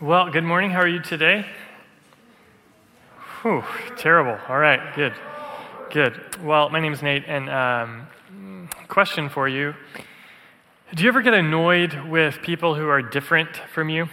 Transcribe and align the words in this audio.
Well, 0.00 0.28
good 0.28 0.42
morning. 0.42 0.72
How 0.72 0.80
are 0.80 0.88
you 0.88 0.98
today? 0.98 1.46
Whew, 3.40 3.62
terrible. 3.96 4.36
All 4.48 4.58
right, 4.58 4.92
good. 4.96 5.14
Good. 5.92 6.42
Well, 6.42 6.68
my 6.68 6.80
name 6.80 6.92
is 6.92 7.00
Nate, 7.00 7.22
and 7.28 7.48
um, 7.48 8.68
question 8.88 9.28
for 9.28 9.48
you 9.48 9.72
Do 10.96 11.04
you 11.04 11.08
ever 11.08 11.22
get 11.22 11.32
annoyed 11.32 11.94
with 12.08 12.42
people 12.42 12.74
who 12.74 12.88
are 12.88 13.02
different 13.02 13.56
from 13.72 13.88
you? 13.88 14.06
Do 14.06 14.10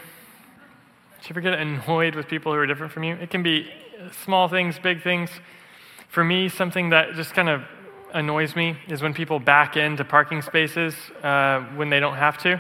you 1.24 1.30
ever 1.32 1.42
get 1.42 1.54
annoyed 1.56 2.14
with 2.14 2.28
people 2.28 2.52
who 2.52 2.60
are 2.60 2.68
different 2.68 2.94
from 2.94 3.04
you? 3.04 3.16
It 3.16 3.32
can 3.32 3.42
be 3.42 3.68
small 4.24 4.48
things, 4.48 4.78
big 4.78 5.02
things. 5.02 5.32
For 6.10 6.24
me, 6.24 6.48
something 6.48 6.92
that 6.92 7.16
just 7.16 7.34
kind 7.34 7.50
of 7.50 7.64
annoys 8.14 8.56
me 8.56 8.78
is 8.88 9.02
when 9.02 9.16
people 9.16 9.40
back 9.40 9.78
into 9.78 10.06
parking 10.06 10.44
spaces 10.44 10.94
uh, 11.24 11.62
when 11.76 11.90
they 11.90 12.00
don't 12.00 12.18
have 12.18 12.38
to. 12.44 12.54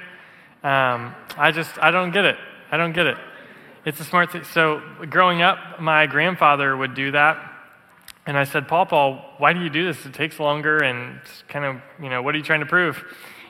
Um, 0.67 1.13
I 1.37 1.51
just, 1.51 1.77
I 1.77 1.91
don't 1.91 2.09
get 2.09 2.25
it. 2.25 2.37
I 2.71 2.77
don't 2.77 2.93
get 2.93 3.05
it. 3.05 3.17
It's 3.83 3.99
a 3.99 4.03
smart 4.03 4.31
thing. 4.31 4.43
So, 4.45 4.81
growing 5.09 5.41
up, 5.41 5.79
my 5.79 6.07
grandfather 6.07 6.75
would 6.77 6.93
do 6.93 7.11
that. 7.11 7.51
And 8.25 8.37
I 8.37 8.43
said, 8.43 8.67
Paul, 8.67 8.85
Paul, 8.85 9.25
why 9.39 9.53
do 9.53 9.61
you 9.61 9.69
do 9.69 9.85
this? 9.85 10.05
It 10.05 10.13
takes 10.13 10.39
longer 10.39 10.77
and 10.77 11.19
kind 11.47 11.65
of, 11.65 11.81
you 12.01 12.09
know, 12.09 12.21
what 12.21 12.35
are 12.35 12.37
you 12.37 12.43
trying 12.43 12.59
to 12.59 12.67
prove? 12.67 13.03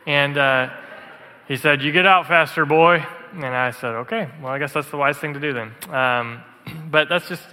And 0.08 0.38
uh, 0.38 0.70
he 1.48 1.58
said, 1.58 1.82
You 1.82 1.92
get 1.92 2.06
out 2.06 2.28
faster, 2.28 2.66
boy. 2.66 3.06
And 3.34 3.46
I 3.46 3.72
said, 3.72 3.94
Okay, 3.96 4.30
well, 4.42 4.52
I 4.52 4.60
guess 4.60 4.74
that's 4.74 4.90
the 4.90 4.98
wise 4.98 5.18
thing 5.18 5.34
to 5.34 5.40
do 5.40 5.54
then. 5.54 5.94
Um, 5.94 6.42
but 6.90 7.10
that's 7.10 7.28
just, 7.28 7.44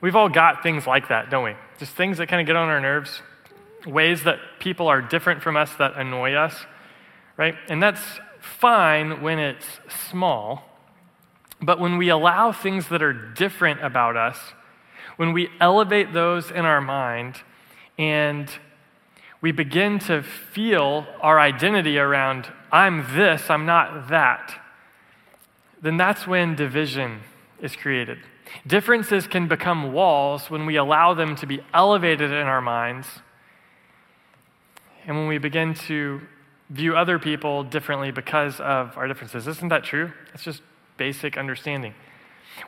we've 0.00 0.16
all 0.16 0.28
got 0.28 0.62
things 0.62 0.86
like 0.86 1.08
that, 1.08 1.30
don't 1.30 1.44
we? 1.44 1.54
Just 1.78 1.92
things 1.92 2.18
that 2.18 2.28
kind 2.28 2.40
of 2.40 2.46
get 2.46 2.56
on 2.56 2.68
our 2.68 2.80
nerves, 2.80 3.20
ways 3.86 4.24
that 4.24 4.38
people 4.58 4.88
are 4.88 5.02
different 5.02 5.42
from 5.42 5.56
us 5.56 5.74
that 5.74 5.96
annoy 5.96 6.32
us, 6.32 6.54
right? 7.36 7.54
And 7.68 7.82
that's 7.82 8.00
fine 8.40 9.20
when 9.20 9.38
it's 9.38 9.66
small. 10.10 10.71
But 11.62 11.78
when 11.78 11.96
we 11.96 12.08
allow 12.08 12.50
things 12.50 12.88
that 12.88 13.02
are 13.02 13.12
different 13.12 13.84
about 13.84 14.16
us, 14.16 14.36
when 15.16 15.32
we 15.32 15.48
elevate 15.60 16.12
those 16.12 16.50
in 16.50 16.64
our 16.64 16.80
mind 16.80 17.36
and 17.96 18.50
we 19.40 19.52
begin 19.52 20.00
to 20.00 20.22
feel 20.22 21.06
our 21.20 21.38
identity 21.38 21.98
around, 21.98 22.50
I'm 22.72 23.06
this, 23.14 23.48
I'm 23.48 23.64
not 23.64 24.08
that, 24.08 24.60
then 25.80 25.96
that's 25.96 26.26
when 26.26 26.56
division 26.56 27.20
is 27.60 27.76
created. 27.76 28.18
Differences 28.66 29.26
can 29.26 29.46
become 29.46 29.92
walls 29.92 30.50
when 30.50 30.66
we 30.66 30.76
allow 30.76 31.14
them 31.14 31.36
to 31.36 31.46
be 31.46 31.60
elevated 31.72 32.32
in 32.32 32.46
our 32.46 32.60
minds 32.60 33.06
and 35.06 35.16
when 35.16 35.26
we 35.26 35.38
begin 35.38 35.74
to 35.74 36.20
view 36.70 36.96
other 36.96 37.18
people 37.18 37.64
differently 37.64 38.10
because 38.10 38.60
of 38.60 38.96
our 38.96 39.06
differences. 39.06 39.46
Isn't 39.46 39.68
that 39.68 39.84
true? 39.84 40.12
It's 40.34 40.42
just 40.42 40.62
basic 41.02 41.36
understanding. 41.36 41.94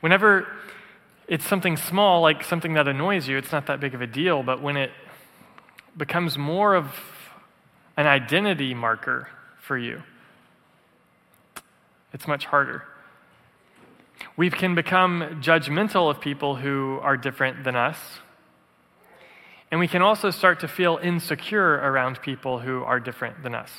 Whenever 0.01 0.49
it's 1.29 1.47
something 1.47 1.77
small, 1.77 2.21
like 2.21 2.43
something 2.43 2.75
that 2.75 2.89
annoys 2.89 3.29
you, 3.29 3.37
it's 3.39 3.53
not 3.53 3.69
that 3.69 3.79
big 3.79 3.95
of 3.95 4.03
a 4.03 4.09
deal, 4.09 4.43
but 4.43 4.61
when 4.61 4.77
it 4.77 4.91
becomes 5.97 6.37
more 6.37 6.75
of 6.75 6.87
an 7.97 8.09
identity 8.09 8.75
marker 8.75 9.29
for 9.63 9.79
you, 9.79 10.03
it's 12.13 12.27
much 12.27 12.45
harder. 12.47 12.83
We 14.37 14.51
can 14.51 14.75
become 14.75 15.41
judgmental 15.41 16.11
of 16.11 16.21
people 16.21 16.57
who 16.57 16.99
are 17.03 17.17
different 17.17 17.63
than 17.63 17.77
us. 17.77 17.99
And 19.71 19.79
we 19.79 19.87
can 19.87 20.03
also 20.03 20.33
start 20.33 20.59
to 20.61 20.69
feel 20.69 20.99
insecure 21.01 21.75
around 21.75 22.21
people 22.21 22.59
who 22.59 22.83
are 22.83 22.99
different 22.99 23.45
than 23.45 23.55
us, 23.55 23.71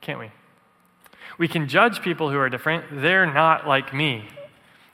can't 0.00 0.20
we? 0.20 0.30
We 1.38 1.48
can 1.48 1.68
judge 1.68 2.02
people 2.02 2.30
who 2.30 2.38
are 2.38 2.48
different. 2.48 2.84
They're 3.02 3.32
not 3.32 3.66
like 3.66 3.92
me. 3.92 4.28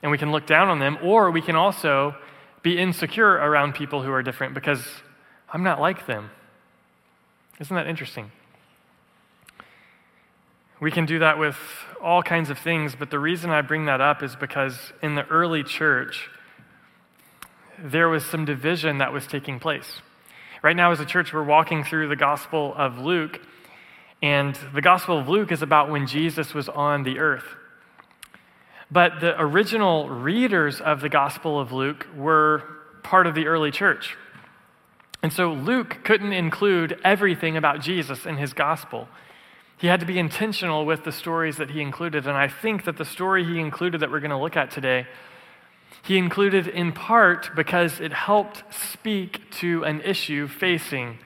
And 0.01 0.11
we 0.11 0.17
can 0.17 0.31
look 0.31 0.47
down 0.47 0.69
on 0.69 0.79
them. 0.79 0.97
Or 1.03 1.31
we 1.31 1.41
can 1.41 1.55
also 1.55 2.15
be 2.63 2.77
insecure 2.77 3.31
around 3.31 3.73
people 3.73 4.03
who 4.03 4.11
are 4.11 4.23
different 4.23 4.53
because 4.53 4.83
I'm 5.51 5.63
not 5.63 5.79
like 5.79 6.05
them. 6.05 6.31
Isn't 7.59 7.75
that 7.75 7.87
interesting? 7.87 8.31
We 10.79 10.89
can 10.89 11.05
do 11.05 11.19
that 11.19 11.37
with 11.37 11.57
all 12.01 12.23
kinds 12.23 12.49
of 12.49 12.57
things, 12.57 12.95
but 12.97 13.11
the 13.11 13.19
reason 13.19 13.51
I 13.51 13.61
bring 13.61 13.85
that 13.85 14.01
up 14.01 14.23
is 14.23 14.35
because 14.35 14.93
in 15.03 15.13
the 15.13 15.27
early 15.27 15.63
church, 15.63 16.27
there 17.77 18.09
was 18.09 18.25
some 18.25 18.45
division 18.45 18.97
that 18.97 19.13
was 19.13 19.27
taking 19.27 19.59
place. 19.59 20.01
Right 20.63 20.75
now, 20.75 20.91
as 20.91 20.99
a 20.99 21.05
church, 21.05 21.33
we're 21.33 21.43
walking 21.43 21.83
through 21.83 22.07
the 22.07 22.15
Gospel 22.15 22.73
of 22.75 22.97
Luke, 22.97 23.39
and 24.21 24.57
the 24.73 24.81
Gospel 24.81 25.17
of 25.17 25.27
Luke 25.27 25.51
is 25.51 25.61
about 25.61 25.89
when 25.89 26.05
Jesus 26.05 26.53
was 26.53 26.69
on 26.69 27.03
the 27.03 27.17
earth. 27.19 27.55
But 28.91 29.19
the 29.19 29.39
original 29.41 30.09
readers 30.09 30.79
of 30.79 31.01
the 31.01 31.09
Gospel 31.09 31.59
of 31.59 31.71
Luke 31.71 32.05
were 32.15 32.63
part 33.03 33.25
of 33.25 33.35
the 33.35 33.47
early 33.47 33.71
church. 33.71 34.17
And 35.23 35.31
so 35.31 35.53
Luke 35.53 35.99
couldn't 36.03 36.33
include 36.33 36.99
everything 37.03 37.57
about 37.57 37.81
Jesus 37.81 38.25
in 38.25 38.37
his 38.37 38.53
gospel. 38.53 39.07
He 39.77 39.87
had 39.87 39.99
to 39.99 40.05
be 40.05 40.19
intentional 40.19 40.85
with 40.85 41.03
the 41.03 41.11
stories 41.11 41.57
that 41.57 41.71
he 41.71 41.81
included. 41.81 42.27
And 42.27 42.37
I 42.37 42.47
think 42.47 42.83
that 42.85 42.97
the 42.97 43.05
story 43.05 43.43
he 43.43 43.59
included 43.59 44.01
that 44.01 44.11
we're 44.11 44.19
going 44.19 44.31
to 44.31 44.37
look 44.37 44.57
at 44.57 44.69
today, 44.69 45.07
he 46.03 46.17
included 46.17 46.67
in 46.67 46.91
part 46.91 47.55
because 47.55 47.99
it 47.99 48.13
helped 48.13 48.63
speak 48.73 49.49
to 49.59 49.83
an 49.83 50.01
issue 50.01 50.47
facing 50.47 51.17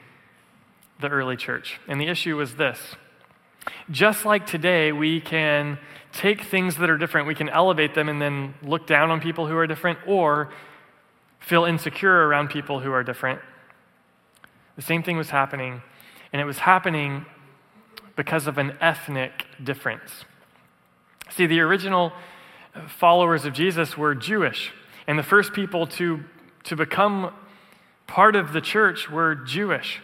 the 1.00 1.09
early 1.09 1.35
church. 1.38 1.79
And 1.88 2.00
the 2.00 2.07
issue 2.07 2.38
was 2.38 2.56
this 2.56 2.95
just 3.89 4.25
like 4.25 4.45
today, 4.45 4.91
we 4.91 5.22
can 5.22 5.78
take 6.11 6.44
things 6.44 6.78
that 6.78 6.89
are 6.89 6.97
different, 6.97 7.28
we 7.28 7.35
can 7.35 7.50
elevate 7.50 7.94
them 7.94 8.09
and 8.09 8.22
then 8.22 8.53
look 8.63 8.88
down 8.88 9.11
on 9.11 9.19
people 9.19 9.47
who 9.47 9.56
are 9.57 9.67
different, 9.67 10.00
or 10.07 10.51
feel 11.39 11.66
insecure 11.66 12.28
around 12.28 12.50
people 12.50 12.79
who 12.79 12.91
are 12.91 13.03
different. 13.03 13.39
The 14.75 14.81
same 14.81 15.03
thing 15.03 15.17
was 15.17 15.29
happening, 15.29 15.81
and 16.31 16.41
it 16.41 16.45
was 16.45 16.59
happening 16.59 17.25
because 18.16 18.47
of 18.47 18.57
an 18.57 18.77
ethnic 18.81 19.45
difference. 19.63 20.25
See, 21.29 21.45
the 21.45 21.59
original 21.59 22.13
followers 22.88 23.45
of 23.45 23.53
Jesus 23.53 23.97
were 23.97 24.16
Jewish, 24.16 24.72
and 25.07 25.19
the 25.19 25.23
first 25.23 25.53
people 25.53 25.88
to, 25.88 26.23
to 26.63 26.75
become 26.75 27.33
part 28.07 28.35
of 28.35 28.53
the 28.53 28.62
church 28.62 29.09
were 29.09 29.35
Jewish. 29.35 30.01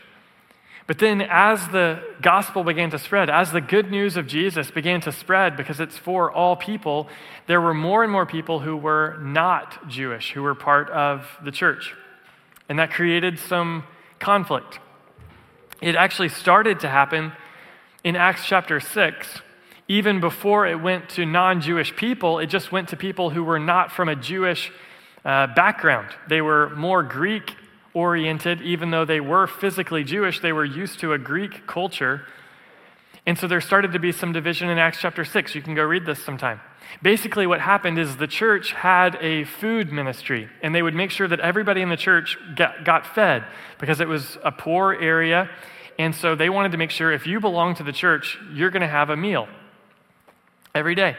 But 0.88 1.00
then, 1.00 1.22
as 1.22 1.68
the 1.69 2.02
gospel 2.22 2.64
began 2.64 2.90
to 2.92 3.00
spread, 3.00 3.30
as 3.30 3.52
the 3.52 3.62
good 3.62 3.92
news 3.92 4.18
of 4.18 4.28
Jesus 4.28 4.72
began 4.72 5.00
to 5.02 5.12
spread, 5.12 5.56
because 5.56 5.80
it's 5.80 5.97
for 5.97 6.31
all 6.31 6.56
people, 6.56 7.08
there 7.47 7.62
were 7.62 7.74
more 7.74 8.03
and 8.03 8.12
more 8.12 8.25
people 8.25 8.59
who 8.59 8.75
were 8.75 9.18
not 9.22 9.88
Jewish, 9.88 10.31
who 10.31 10.41
were 10.41 10.56
part 10.56 10.90
of 10.90 11.28
the 11.44 11.52
church. 11.52 11.94
And 12.68 12.80
that 12.80 12.91
created 12.91 13.38
some 13.38 13.84
conflict. 14.20 14.80
It 15.81 15.96
actually 15.96 16.30
started 16.30 16.80
to 16.81 16.90
happen 16.90 17.31
in 18.03 18.16
Acts 18.16 18.46
chapter 18.46 18.80
6. 18.80 19.41
Even 19.88 20.20
before 20.20 20.66
it 20.68 20.81
went 20.81 21.09
to 21.09 21.25
non 21.25 21.62
Jewish 21.62 21.96
people, 21.96 22.40
it 22.40 22.47
just 22.47 22.72
went 22.72 22.90
to 22.90 22.97
people 22.97 23.30
who 23.30 23.44
were 23.44 23.59
not 23.59 23.91
from 23.91 24.09
a 24.09 24.16
Jewish 24.16 24.72
uh, 25.25 25.47
background. 25.47 26.08
They 26.30 26.41
were 26.41 26.70
more 26.75 27.03
Greek 27.03 27.56
oriented, 27.94 28.62
even 28.62 28.91
though 28.91 29.06
they 29.06 29.19
were 29.19 29.47
physically 29.47 30.03
Jewish, 30.03 30.40
they 30.40 30.53
were 30.53 30.66
used 30.66 31.00
to 31.00 31.13
a 31.13 31.18
Greek 31.18 31.68
culture. 31.68 32.25
And 33.25 33.38
so 33.38 33.47
there 33.47 33.62
started 33.62 33.91
to 33.94 34.00
be 34.00 34.12
some 34.12 34.34
division 34.34 34.69
in 34.69 34.78
Acts 34.78 35.00
chapter 35.00 35.24
6. 35.24 35.56
You 35.56 35.62
can 35.62 35.75
go 35.75 35.84
read 35.84 36.06
this 36.06 36.24
sometime. 36.24 36.59
Basically, 37.02 37.47
what 37.47 37.62
happened 37.62 38.00
is 38.00 38.18
the 38.18 38.28
church 38.28 38.74
had 38.74 39.16
a 39.22 39.44
food 39.44 39.91
ministry, 39.91 40.50
and 40.62 40.74
they 40.74 40.81
would 40.81 40.96
make 40.96 41.12
sure 41.12 41.28
that 41.28 41.40
everybody 41.40 41.81
in 41.81 41.90
the 41.90 41.97
church 41.97 42.38
got, 42.56 42.84
got 42.84 43.06
fed 43.06 43.46
because 43.79 44.02
it 44.02 44.08
was 44.08 44.38
a 44.44 44.52
poor 44.52 44.94
area. 44.94 45.50
And 45.97 46.16
so 46.16 46.35
they 46.35 46.50
wanted 46.50 46.72
to 46.72 46.78
make 46.78 46.91
sure 46.91 47.12
if 47.12 47.28
you 47.28 47.40
belong 47.40 47.75
to 47.75 47.84
the 47.84 47.91
church, 47.91 48.38
you're 48.53 48.72
going 48.72 48.81
to 48.81 48.88
have 48.88 49.09
a 49.09 49.18
meal 49.18 49.47
every 50.73 50.96
day. 50.96 51.16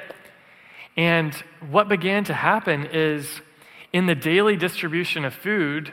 And 0.97 1.35
what 1.71 1.89
began 1.89 2.25
to 2.25 2.35
happen 2.35 2.87
is 2.93 3.41
in 3.93 4.07
the 4.07 4.15
daily 4.15 4.57
distribution 4.57 5.25
of 5.25 5.35
food, 5.35 5.93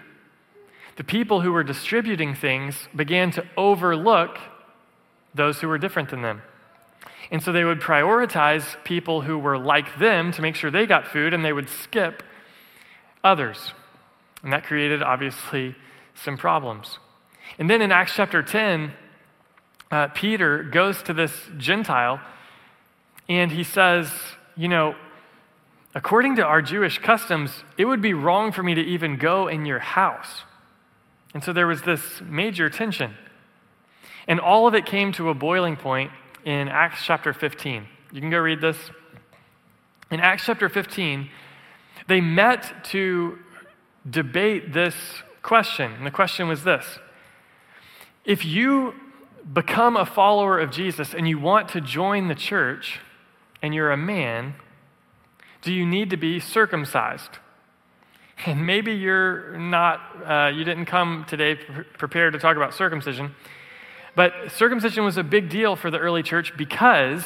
the 0.99 1.05
people 1.05 1.39
who 1.39 1.53
were 1.53 1.63
distributing 1.63 2.35
things 2.35 2.89
began 2.93 3.31
to 3.31 3.45
overlook 3.55 4.37
those 5.33 5.61
who 5.61 5.67
were 5.69 5.77
different 5.77 6.09
than 6.09 6.21
them. 6.21 6.41
And 7.31 7.41
so 7.41 7.53
they 7.53 7.63
would 7.63 7.79
prioritize 7.79 8.75
people 8.83 9.21
who 9.21 9.39
were 9.39 9.57
like 9.57 9.97
them 9.97 10.33
to 10.33 10.41
make 10.41 10.55
sure 10.55 10.69
they 10.69 10.85
got 10.85 11.07
food, 11.07 11.33
and 11.33 11.45
they 11.45 11.53
would 11.53 11.69
skip 11.69 12.21
others. 13.23 13.71
And 14.43 14.51
that 14.51 14.65
created, 14.65 15.01
obviously, 15.01 15.73
some 16.15 16.35
problems. 16.35 16.99
And 17.57 17.69
then 17.69 17.81
in 17.81 17.93
Acts 17.93 18.15
chapter 18.15 18.43
10, 18.43 18.91
uh, 19.91 20.07
Peter 20.09 20.63
goes 20.63 21.01
to 21.03 21.13
this 21.13 21.31
Gentile 21.57 22.19
and 23.29 23.53
he 23.53 23.63
says, 23.63 24.11
You 24.57 24.67
know, 24.67 24.95
according 25.95 26.35
to 26.35 26.45
our 26.45 26.61
Jewish 26.61 26.99
customs, 26.99 27.63
it 27.77 27.85
would 27.85 28.01
be 28.01 28.13
wrong 28.13 28.51
for 28.51 28.63
me 28.63 28.75
to 28.75 28.81
even 28.81 29.15
go 29.15 29.47
in 29.47 29.65
your 29.65 29.79
house. 29.79 30.43
And 31.33 31.43
so 31.43 31.53
there 31.53 31.67
was 31.67 31.83
this 31.83 32.21
major 32.21 32.69
tension. 32.69 33.15
And 34.27 34.39
all 34.39 34.67
of 34.67 34.73
it 34.73 34.85
came 34.85 35.11
to 35.13 35.29
a 35.29 35.33
boiling 35.33 35.75
point 35.75 36.11
in 36.45 36.67
Acts 36.67 37.03
chapter 37.03 37.33
15. 37.33 37.87
You 38.11 38.21
can 38.21 38.29
go 38.29 38.37
read 38.37 38.61
this. 38.61 38.77
In 40.11 40.19
Acts 40.19 40.45
chapter 40.45 40.69
15, 40.69 41.29
they 42.07 42.21
met 42.21 42.83
to 42.85 43.37
debate 44.09 44.73
this 44.73 44.95
question. 45.43 45.91
And 45.93 46.05
the 46.05 46.11
question 46.11 46.47
was 46.47 46.63
this 46.63 46.99
If 48.25 48.45
you 48.45 48.95
become 49.53 49.95
a 49.95 50.05
follower 50.05 50.59
of 50.59 50.71
Jesus 50.71 51.13
and 51.13 51.27
you 51.27 51.39
want 51.39 51.69
to 51.69 51.81
join 51.81 52.27
the 52.27 52.35
church 52.35 52.99
and 53.61 53.73
you're 53.73 53.91
a 53.91 53.97
man, 53.97 54.55
do 55.61 55.73
you 55.73 55.85
need 55.85 56.09
to 56.09 56.17
be 56.17 56.39
circumcised? 56.39 57.39
And 58.45 58.65
maybe 58.65 58.93
you're 58.93 59.57
not, 59.57 60.01
uh, 60.25 60.51
you 60.53 60.63
didn't 60.63 60.85
come 60.85 61.25
today 61.27 61.55
pre- 61.55 61.83
prepared 61.83 62.33
to 62.33 62.39
talk 62.39 62.55
about 62.55 62.73
circumcision, 62.73 63.35
but 64.15 64.33
circumcision 64.51 65.03
was 65.03 65.17
a 65.17 65.23
big 65.23 65.49
deal 65.49 65.75
for 65.75 65.91
the 65.91 65.97
early 65.97 66.23
church 66.23 66.53
because, 66.57 67.23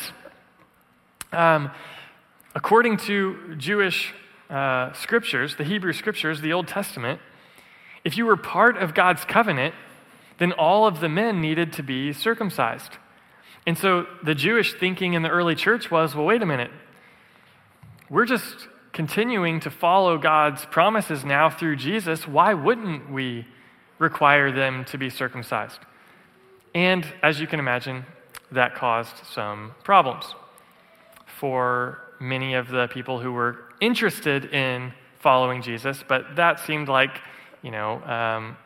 um, 1.31 1.71
according 2.56 2.98
to 2.98 3.56
Jewish 3.57 4.13
uh, 4.50 4.94
scriptures, 4.94 5.56
the 5.56 5.63
Hebrew 5.63 5.94
scriptures, 5.94 6.42
the 6.42 6.54
Old 6.54 6.68
Testament, 6.68 7.19
if 8.04 8.18
you 8.18 8.25
were 8.25 8.38
part 8.38 8.77
of 8.77 8.94
God's 8.94 9.24
covenant, 9.25 9.74
then 10.39 10.51
all 10.51 10.86
of 10.86 11.00
the 11.00 11.10
men 11.10 11.42
needed 11.42 11.71
to 11.74 11.83
be 11.83 12.12
circumcised. 12.12 12.98
And 13.65 13.77
so 13.77 14.07
the 14.24 14.36
Jewish 14.36 14.74
thinking 14.74 15.13
in 15.13 15.21
the 15.21 15.30
early 15.30 15.56
church 15.56 15.89
was 15.89 16.15
well, 16.15 16.25
wait 16.25 16.42
a 16.42 16.45
minute. 16.45 16.71
We're 18.10 18.25
just 18.25 18.68
continuing 18.93 19.59
to 19.59 19.71
follow 19.71 20.17
God's 20.17 20.65
promises 20.65 21.25
now 21.25 21.49
through 21.49 21.75
Jesus. 21.75 22.27
Why 22.27 22.53
wouldn't 22.53 23.11
we 23.11 23.47
require 23.97 24.51
them 24.51 24.85
to 24.85 24.97
be 24.97 25.09
circumcised? 25.09 25.79
And 26.75 27.05
as 27.21 27.39
you 27.39 27.47
can 27.47 27.59
imagine, 27.59 28.05
that 28.51 28.75
caused 28.75 29.25
some 29.25 29.73
problems 29.83 30.35
for 31.25 31.99
many 32.19 32.53
of 32.53 32.69
the 32.69 32.87
people 32.87 33.19
who 33.19 33.31
were 33.31 33.65
interested 33.81 34.45
in 34.53 34.93
following 35.19 35.61
Jesus, 35.61 36.03
but 36.07 36.35
that 36.35 36.59
seemed 36.59 36.87
like, 36.87 37.19
you 37.61 37.71
know, 37.71 38.01
um, 38.03 38.57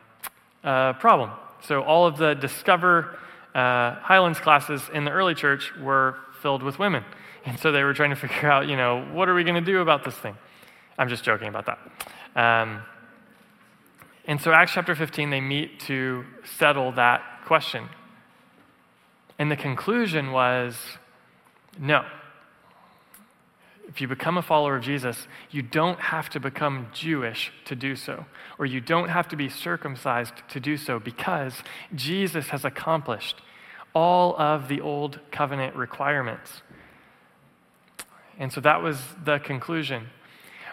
a 0.62 0.94
problem. 0.98 1.30
So 1.62 1.82
all 1.82 2.06
of 2.06 2.18
the 2.18 2.34
Discover 2.34 3.18
uh, 3.54 3.94
Highlands 3.96 4.40
classes 4.40 4.82
in 4.92 5.04
the 5.04 5.10
early 5.10 5.34
church 5.34 5.74
were 5.76 6.16
filled 6.42 6.62
with 6.62 6.78
women. 6.78 7.04
And 7.44 7.58
so 7.58 7.72
they 7.72 7.82
were 7.82 7.94
trying 7.94 8.10
to 8.10 8.16
figure 8.16 8.50
out, 8.50 8.68
you 8.68 8.76
know, 8.76 9.04
what 9.12 9.28
are 9.28 9.34
we 9.34 9.44
going 9.44 9.54
to 9.54 9.60
do 9.60 9.80
about 9.80 10.04
this 10.04 10.14
thing? 10.14 10.36
I'm 10.98 11.08
just 11.08 11.24
joking 11.24 11.48
about 11.48 11.66
that. 11.66 11.78
Um, 12.34 12.82
and 14.26 14.40
so, 14.40 14.52
Acts 14.52 14.72
chapter 14.72 14.94
15, 14.94 15.30
they 15.30 15.40
meet 15.40 15.80
to 15.80 16.24
settle 16.58 16.92
that 16.92 17.22
question. 17.46 17.88
And 19.38 19.50
the 19.50 19.56
conclusion 19.56 20.32
was 20.32 20.76
no. 21.78 22.04
If 23.88 24.02
you 24.02 24.08
become 24.08 24.36
a 24.36 24.42
follower 24.42 24.76
of 24.76 24.84
Jesus, 24.84 25.26
you 25.50 25.62
don't 25.62 25.98
have 25.98 26.28
to 26.30 26.40
become 26.40 26.88
Jewish 26.92 27.50
to 27.64 27.74
do 27.74 27.96
so, 27.96 28.26
or 28.58 28.66
you 28.66 28.82
don't 28.82 29.08
have 29.08 29.28
to 29.28 29.36
be 29.36 29.48
circumcised 29.48 30.34
to 30.50 30.60
do 30.60 30.76
so, 30.76 30.98
because 30.98 31.62
Jesus 31.94 32.48
has 32.48 32.66
accomplished 32.66 33.40
all 33.94 34.38
of 34.38 34.68
the 34.68 34.82
old 34.82 35.20
covenant 35.30 35.74
requirements. 35.74 36.60
And 38.38 38.52
so 38.52 38.60
that 38.60 38.82
was 38.82 39.00
the 39.24 39.38
conclusion. 39.38 40.08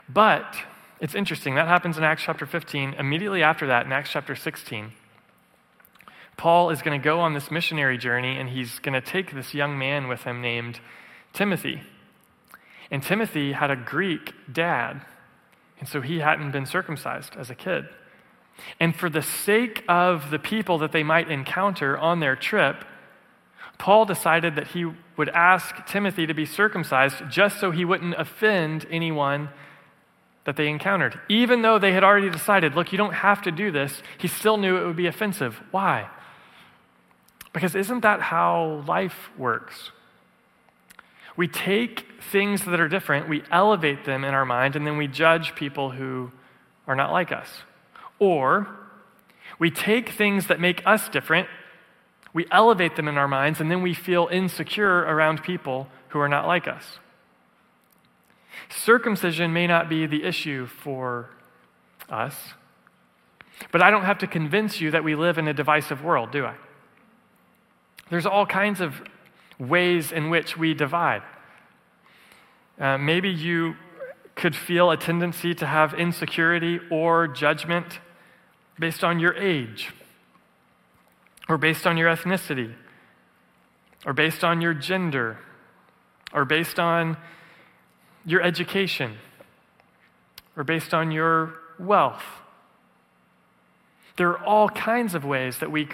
But 0.07 0.55
it's 0.99 1.15
interesting, 1.15 1.55
that 1.55 1.67
happens 1.67 1.97
in 1.97 2.03
Acts 2.03 2.23
chapter 2.23 2.45
15. 2.45 2.93
Immediately 2.93 3.43
after 3.43 3.67
that, 3.67 3.85
in 3.85 3.91
Acts 3.91 4.11
chapter 4.11 4.35
16, 4.35 4.91
Paul 6.37 6.69
is 6.69 6.81
going 6.81 6.99
to 6.99 7.03
go 7.03 7.19
on 7.19 7.33
this 7.33 7.49
missionary 7.49 7.97
journey 7.97 8.37
and 8.37 8.49
he's 8.49 8.79
going 8.79 8.93
to 8.93 9.01
take 9.01 9.33
this 9.33 9.53
young 9.53 9.77
man 9.77 10.07
with 10.07 10.23
him 10.23 10.41
named 10.41 10.79
Timothy. 11.33 11.81
And 12.91 13.01
Timothy 13.01 13.53
had 13.53 13.71
a 13.71 13.75
Greek 13.75 14.33
dad, 14.51 15.01
and 15.79 15.89
so 15.89 16.01
he 16.01 16.19
hadn't 16.19 16.51
been 16.51 16.65
circumcised 16.65 17.35
as 17.35 17.49
a 17.49 17.55
kid. 17.55 17.89
And 18.79 18.95
for 18.95 19.09
the 19.09 19.21
sake 19.21 19.83
of 19.89 20.29
the 20.29 20.39
people 20.39 20.77
that 20.77 20.91
they 20.91 21.03
might 21.03 21.29
encounter 21.29 21.97
on 21.97 22.19
their 22.19 22.35
trip, 22.35 22.85
Paul 23.77 24.05
decided 24.05 24.55
that 24.55 24.67
he 24.67 24.85
would 25.17 25.29
ask 25.29 25.85
Timothy 25.85 26.25
to 26.25 26.33
be 26.33 26.45
circumcised 26.45 27.17
just 27.29 27.59
so 27.59 27.71
he 27.71 27.85
wouldn't 27.85 28.15
offend 28.15 28.85
anyone 28.89 29.49
that 30.45 30.55
they 30.55 30.67
encountered. 30.67 31.19
Even 31.27 31.61
though 31.61 31.79
they 31.79 31.91
had 31.91 32.03
already 32.03 32.29
decided, 32.29 32.75
look, 32.75 32.91
you 32.91 32.97
don't 32.97 33.13
have 33.13 33.41
to 33.41 33.51
do 33.51 33.71
this, 33.71 34.01
he 34.17 34.27
still 34.27 34.57
knew 34.57 34.77
it 34.77 34.85
would 34.85 34.95
be 34.95 35.07
offensive. 35.07 35.61
Why? 35.71 36.09
Because 37.53 37.75
isn't 37.75 38.01
that 38.01 38.21
how 38.21 38.83
life 38.87 39.29
works? 39.37 39.91
We 41.37 41.47
take 41.47 42.05
things 42.31 42.63
that 42.65 42.79
are 42.79 42.87
different, 42.87 43.27
we 43.27 43.43
elevate 43.51 44.05
them 44.05 44.23
in 44.23 44.33
our 44.33 44.45
mind, 44.45 44.75
and 44.75 44.87
then 44.87 44.97
we 44.97 45.07
judge 45.07 45.55
people 45.55 45.91
who 45.91 46.31
are 46.87 46.95
not 46.95 47.11
like 47.11 47.31
us. 47.31 47.63
Or 48.19 48.67
we 49.59 49.71
take 49.71 50.09
things 50.09 50.47
that 50.47 50.59
make 50.59 50.81
us 50.85 51.09
different, 51.09 51.47
we 52.35 52.45
elevate 52.51 52.97
them 52.97 53.07
in 53.07 53.17
our 53.17 53.29
minds, 53.29 53.61
and 53.61 53.71
then 53.71 53.81
we 53.81 53.93
feel 53.93 54.27
insecure 54.29 54.99
around 54.99 55.41
people 55.41 55.87
who 56.09 56.19
are 56.19 56.27
not 56.27 56.45
like 56.45 56.67
us. 56.67 56.99
Circumcision 58.69 59.53
may 59.53 59.67
not 59.67 59.87
be 59.87 60.05
the 60.05 60.25
issue 60.25 60.65
for 60.65 61.29
us, 62.09 62.35
but 63.71 63.81
I 63.81 63.89
don't 63.89 64.03
have 64.03 64.17
to 64.17 64.27
convince 64.27 64.81
you 64.81 64.91
that 64.91 65.01
we 65.01 65.15
live 65.15 65.37
in 65.37 65.47
a 65.47 65.53
divisive 65.53 66.03
world, 66.03 66.31
do 66.31 66.45
I? 66.45 66.55
There's 68.09 68.25
all 68.25 68.45
kinds 68.45 68.81
of 68.81 69.01
ways 69.57 70.11
in 70.11 70.29
which 70.29 70.57
we 70.57 70.73
divide. 70.73 71.23
Uh, 72.77 72.97
maybe 72.97 73.29
you 73.29 73.75
could 74.35 74.57
feel 74.57 74.91
a 74.91 74.97
tendency 74.97 75.55
to 75.55 75.65
have 75.65 75.93
insecurity 75.93 76.81
or 76.91 77.29
judgment 77.29 78.01
based 78.77 79.05
on 79.05 79.21
your 79.21 79.33
age, 79.35 79.93
or 81.47 81.57
based 81.57 81.85
on 81.85 81.97
your 81.97 82.09
ethnicity, 82.13 82.73
or 84.05 84.13
based 84.13 84.43
on 84.43 84.61
your 84.61 84.73
gender, 84.73 85.39
or 86.33 86.45
based 86.45 86.79
on 86.79 87.17
your 88.25 88.41
education, 88.41 89.17
or 90.55 90.63
based 90.63 90.93
on 90.93 91.11
your 91.11 91.53
wealth. 91.79 92.23
There 94.17 94.29
are 94.29 94.43
all 94.43 94.69
kinds 94.69 95.13
of 95.13 95.25
ways 95.25 95.59
that 95.59 95.71
we, 95.71 95.89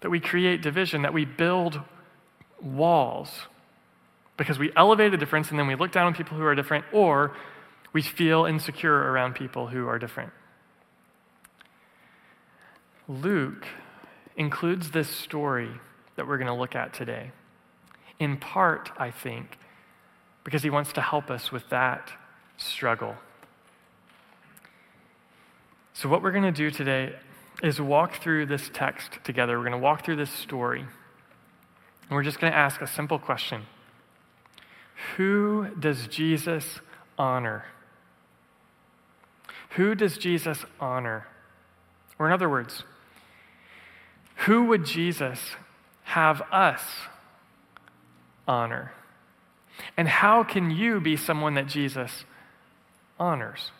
that 0.00 0.10
we 0.10 0.20
create 0.20 0.62
division, 0.62 1.02
that 1.02 1.12
we 1.12 1.24
build 1.24 1.80
walls 2.62 3.30
because 4.36 4.58
we 4.58 4.72
elevate 4.74 5.12
a 5.12 5.18
difference 5.18 5.50
and 5.50 5.58
then 5.58 5.66
we 5.66 5.74
look 5.74 5.92
down 5.92 6.06
on 6.06 6.14
people 6.14 6.34
who 6.34 6.44
are 6.44 6.54
different, 6.54 6.84
or 6.94 7.36
we 7.92 8.00
feel 8.00 8.46
insecure 8.46 8.94
around 8.94 9.34
people 9.34 9.66
who 9.66 9.86
are 9.86 9.98
different. 9.98 10.32
Luke 13.06 13.66
includes 14.36 14.90
this 14.90 15.08
story 15.08 15.70
that 16.16 16.26
we're 16.26 16.38
going 16.38 16.48
to 16.48 16.54
look 16.54 16.74
at 16.74 16.92
today. 16.92 17.32
In 18.18 18.36
part, 18.36 18.90
I 18.98 19.10
think, 19.10 19.58
because 20.44 20.62
he 20.62 20.70
wants 20.70 20.92
to 20.94 21.00
help 21.00 21.30
us 21.30 21.50
with 21.50 21.68
that 21.70 22.12
struggle. 22.56 23.16
So, 25.94 26.08
what 26.08 26.22
we're 26.22 26.30
going 26.30 26.44
to 26.44 26.52
do 26.52 26.70
today 26.70 27.14
is 27.62 27.80
walk 27.80 28.22
through 28.22 28.46
this 28.46 28.70
text 28.72 29.18
together. 29.24 29.58
We're 29.58 29.64
going 29.64 29.72
to 29.72 29.78
walk 29.78 30.04
through 30.04 30.16
this 30.16 30.30
story. 30.30 30.80
And 30.80 32.16
we're 32.16 32.22
just 32.22 32.40
going 32.40 32.52
to 32.52 32.58
ask 32.58 32.80
a 32.80 32.86
simple 32.86 33.18
question 33.18 33.62
Who 35.16 35.68
does 35.78 36.06
Jesus 36.06 36.80
honor? 37.18 37.64
Who 39.76 39.94
does 39.94 40.18
Jesus 40.18 40.64
honor? 40.80 41.26
Or, 42.18 42.26
in 42.26 42.32
other 42.32 42.48
words, 42.48 42.84
who 44.46 44.66
would 44.66 44.84
Jesus 44.84 45.38
have 46.04 46.40
us 46.50 46.82
honor? 48.48 48.92
And 49.96 50.08
how 50.08 50.44
can 50.44 50.70
you 50.70 51.00
be 51.00 51.16
someone 51.16 51.54
that 51.54 51.66
Jesus 51.66 52.24
honors? 53.18 53.70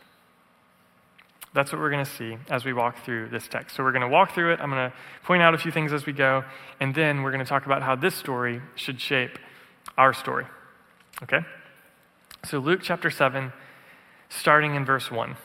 That's 1.52 1.72
what 1.72 1.80
we're 1.80 1.90
going 1.90 2.04
to 2.04 2.10
see 2.10 2.36
as 2.48 2.64
we 2.64 2.72
walk 2.72 3.04
through 3.04 3.28
this 3.30 3.48
text. 3.48 3.74
So 3.74 3.82
we're 3.82 3.92
going 3.92 4.02
to 4.02 4.08
walk 4.08 4.34
through 4.34 4.52
it. 4.52 4.60
I'm 4.60 4.70
going 4.70 4.90
to 4.90 4.96
point 5.24 5.42
out 5.42 5.54
a 5.54 5.58
few 5.58 5.72
things 5.72 5.92
as 5.92 6.06
we 6.06 6.12
go, 6.12 6.44
and 6.78 6.94
then 6.94 7.22
we're 7.22 7.32
going 7.32 7.44
to 7.44 7.48
talk 7.48 7.66
about 7.66 7.82
how 7.82 7.96
this 7.96 8.14
story 8.14 8.60
should 8.76 9.00
shape 9.00 9.38
our 9.98 10.12
story. 10.12 10.46
Okay? 11.22 11.40
So 12.44 12.58
Luke 12.58 12.80
chapter 12.82 13.10
7, 13.10 13.52
starting 14.28 14.74
in 14.74 14.84
verse 14.84 15.10
1. 15.10 15.36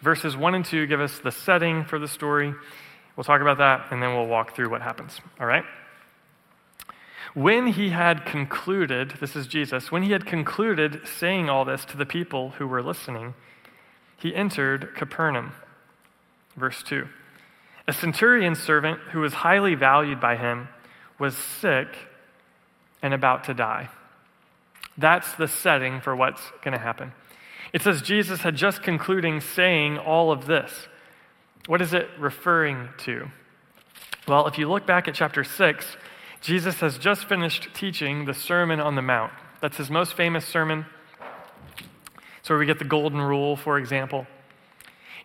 Verses 0.00 0.36
1 0.36 0.54
and 0.54 0.64
2 0.64 0.86
give 0.86 1.00
us 1.00 1.18
the 1.18 1.30
setting 1.30 1.84
for 1.84 1.98
the 1.98 2.08
story. 2.08 2.54
We'll 3.16 3.24
talk 3.24 3.40
about 3.40 3.58
that, 3.58 3.86
and 3.90 4.02
then 4.02 4.14
we'll 4.14 4.26
walk 4.26 4.54
through 4.54 4.70
what 4.70 4.82
happens. 4.82 5.20
All 5.38 5.46
right? 5.46 5.64
When 7.34 7.68
he 7.68 7.90
had 7.90 8.26
concluded, 8.26 9.14
this 9.20 9.34
is 9.36 9.46
Jesus, 9.46 9.90
when 9.90 10.02
he 10.02 10.12
had 10.12 10.26
concluded 10.26 11.00
saying 11.06 11.48
all 11.48 11.64
this 11.64 11.84
to 11.86 11.96
the 11.96 12.06
people 12.06 12.50
who 12.58 12.66
were 12.66 12.82
listening, 12.82 13.34
he 14.18 14.34
entered 14.34 14.94
Capernaum. 14.94 15.52
Verse 16.56 16.82
2. 16.82 17.08
A 17.88 17.92
centurion's 17.92 18.60
servant 18.60 19.00
who 19.12 19.20
was 19.20 19.32
highly 19.34 19.74
valued 19.74 20.20
by 20.20 20.36
him 20.36 20.68
was 21.18 21.36
sick 21.36 21.88
and 23.02 23.12
about 23.14 23.44
to 23.44 23.54
die. 23.54 23.88
That's 24.96 25.34
the 25.34 25.48
setting 25.48 26.00
for 26.00 26.14
what's 26.14 26.52
going 26.62 26.72
to 26.72 26.82
happen. 26.82 27.12
It 27.72 27.82
says 27.82 28.02
Jesus 28.02 28.42
had 28.42 28.56
just 28.56 28.82
concluding 28.82 29.40
saying 29.40 29.98
all 29.98 30.30
of 30.30 30.46
this. 30.46 30.88
What 31.66 31.80
is 31.80 31.94
it 31.94 32.08
referring 32.18 32.88
to? 32.98 33.30
Well, 34.26 34.48
if 34.48 34.58
you 34.58 34.68
look 34.68 34.84
back 34.84 35.06
at 35.06 35.14
chapter 35.14 35.44
6, 35.44 35.96
Jesus 36.40 36.80
has 36.80 36.98
just 36.98 37.28
finished 37.28 37.68
teaching 37.72 38.24
the 38.24 38.34
Sermon 38.34 38.80
on 38.80 38.96
the 38.96 39.02
Mount. 39.02 39.32
That's 39.60 39.76
his 39.76 39.88
most 39.88 40.14
famous 40.14 40.44
sermon. 40.44 40.86
So 42.42 42.54
where 42.54 42.58
we 42.58 42.66
get 42.66 42.80
the 42.80 42.84
Golden 42.84 43.20
Rule, 43.20 43.54
for 43.54 43.78
example. 43.78 44.26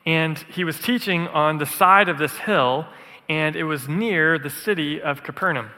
And 0.06 0.38
he 0.38 0.64
was 0.64 0.80
teaching 0.80 1.28
on 1.28 1.58
the 1.58 1.66
side 1.66 2.08
of 2.08 2.20
this 2.20 2.38
hill, 2.38 2.86
and 3.28 3.56
it 3.56 3.64
was 3.64 3.90
near 3.90 4.38
the 4.38 4.52
city 4.52 5.02
of 5.02 5.24
Capernaum. 5.24 5.72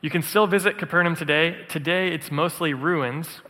You 0.00 0.08
can 0.08 0.22
still 0.22 0.46
visit 0.46 0.78
Capernaum 0.78 1.14
today. 1.14 1.66
Today, 1.68 2.08
it's 2.08 2.30
mostly 2.30 2.72
ruins. 2.72 3.42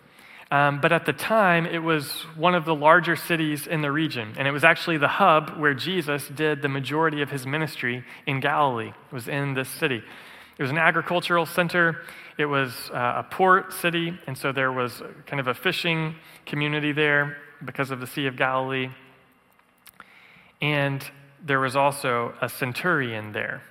Um, 0.54 0.80
but 0.80 0.92
at 0.92 1.04
the 1.04 1.12
time, 1.12 1.66
it 1.66 1.82
was 1.82 2.12
one 2.36 2.54
of 2.54 2.64
the 2.64 2.76
larger 2.76 3.16
cities 3.16 3.66
in 3.66 3.80
the 3.82 3.90
region. 3.90 4.34
And 4.38 4.46
it 4.46 4.52
was 4.52 4.62
actually 4.62 4.98
the 4.98 5.08
hub 5.08 5.58
where 5.58 5.74
Jesus 5.74 6.28
did 6.28 6.62
the 6.62 6.68
majority 6.68 7.22
of 7.22 7.30
his 7.30 7.44
ministry 7.44 8.04
in 8.24 8.38
Galilee, 8.38 8.90
it 8.90 9.12
was 9.12 9.26
in 9.26 9.54
this 9.54 9.68
city. 9.68 10.00
It 10.56 10.62
was 10.62 10.70
an 10.70 10.78
agricultural 10.78 11.44
center, 11.44 12.02
it 12.38 12.46
was 12.46 12.88
uh, 12.92 13.14
a 13.16 13.26
port 13.28 13.72
city, 13.72 14.16
and 14.28 14.38
so 14.38 14.52
there 14.52 14.70
was 14.70 15.02
kind 15.26 15.40
of 15.40 15.48
a 15.48 15.54
fishing 15.54 16.14
community 16.46 16.92
there 16.92 17.36
because 17.64 17.90
of 17.90 17.98
the 17.98 18.06
Sea 18.06 18.26
of 18.28 18.36
Galilee. 18.36 18.90
And 20.62 21.04
there 21.44 21.58
was 21.58 21.74
also 21.74 22.32
a 22.40 22.48
centurion 22.48 23.32
there 23.32 23.64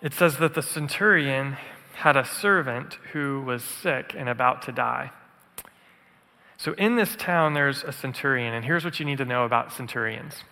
it 0.00 0.14
says 0.14 0.38
that 0.38 0.54
the 0.54 0.62
centurion 0.62 1.56
had 1.98 2.16
a 2.16 2.24
servant 2.24 2.94
who 3.12 3.42
was 3.42 3.64
sick 3.64 4.14
and 4.16 4.28
about 4.28 4.62
to 4.62 4.70
die. 4.70 5.10
So, 6.56 6.72
in 6.74 6.94
this 6.94 7.16
town, 7.16 7.54
there's 7.54 7.82
a 7.82 7.90
centurion, 7.90 8.54
and 8.54 8.64
here's 8.64 8.84
what 8.84 9.00
you 9.00 9.04
need 9.04 9.18
to 9.18 9.24
know 9.24 9.44
about 9.44 9.72
centurions. 9.72 10.44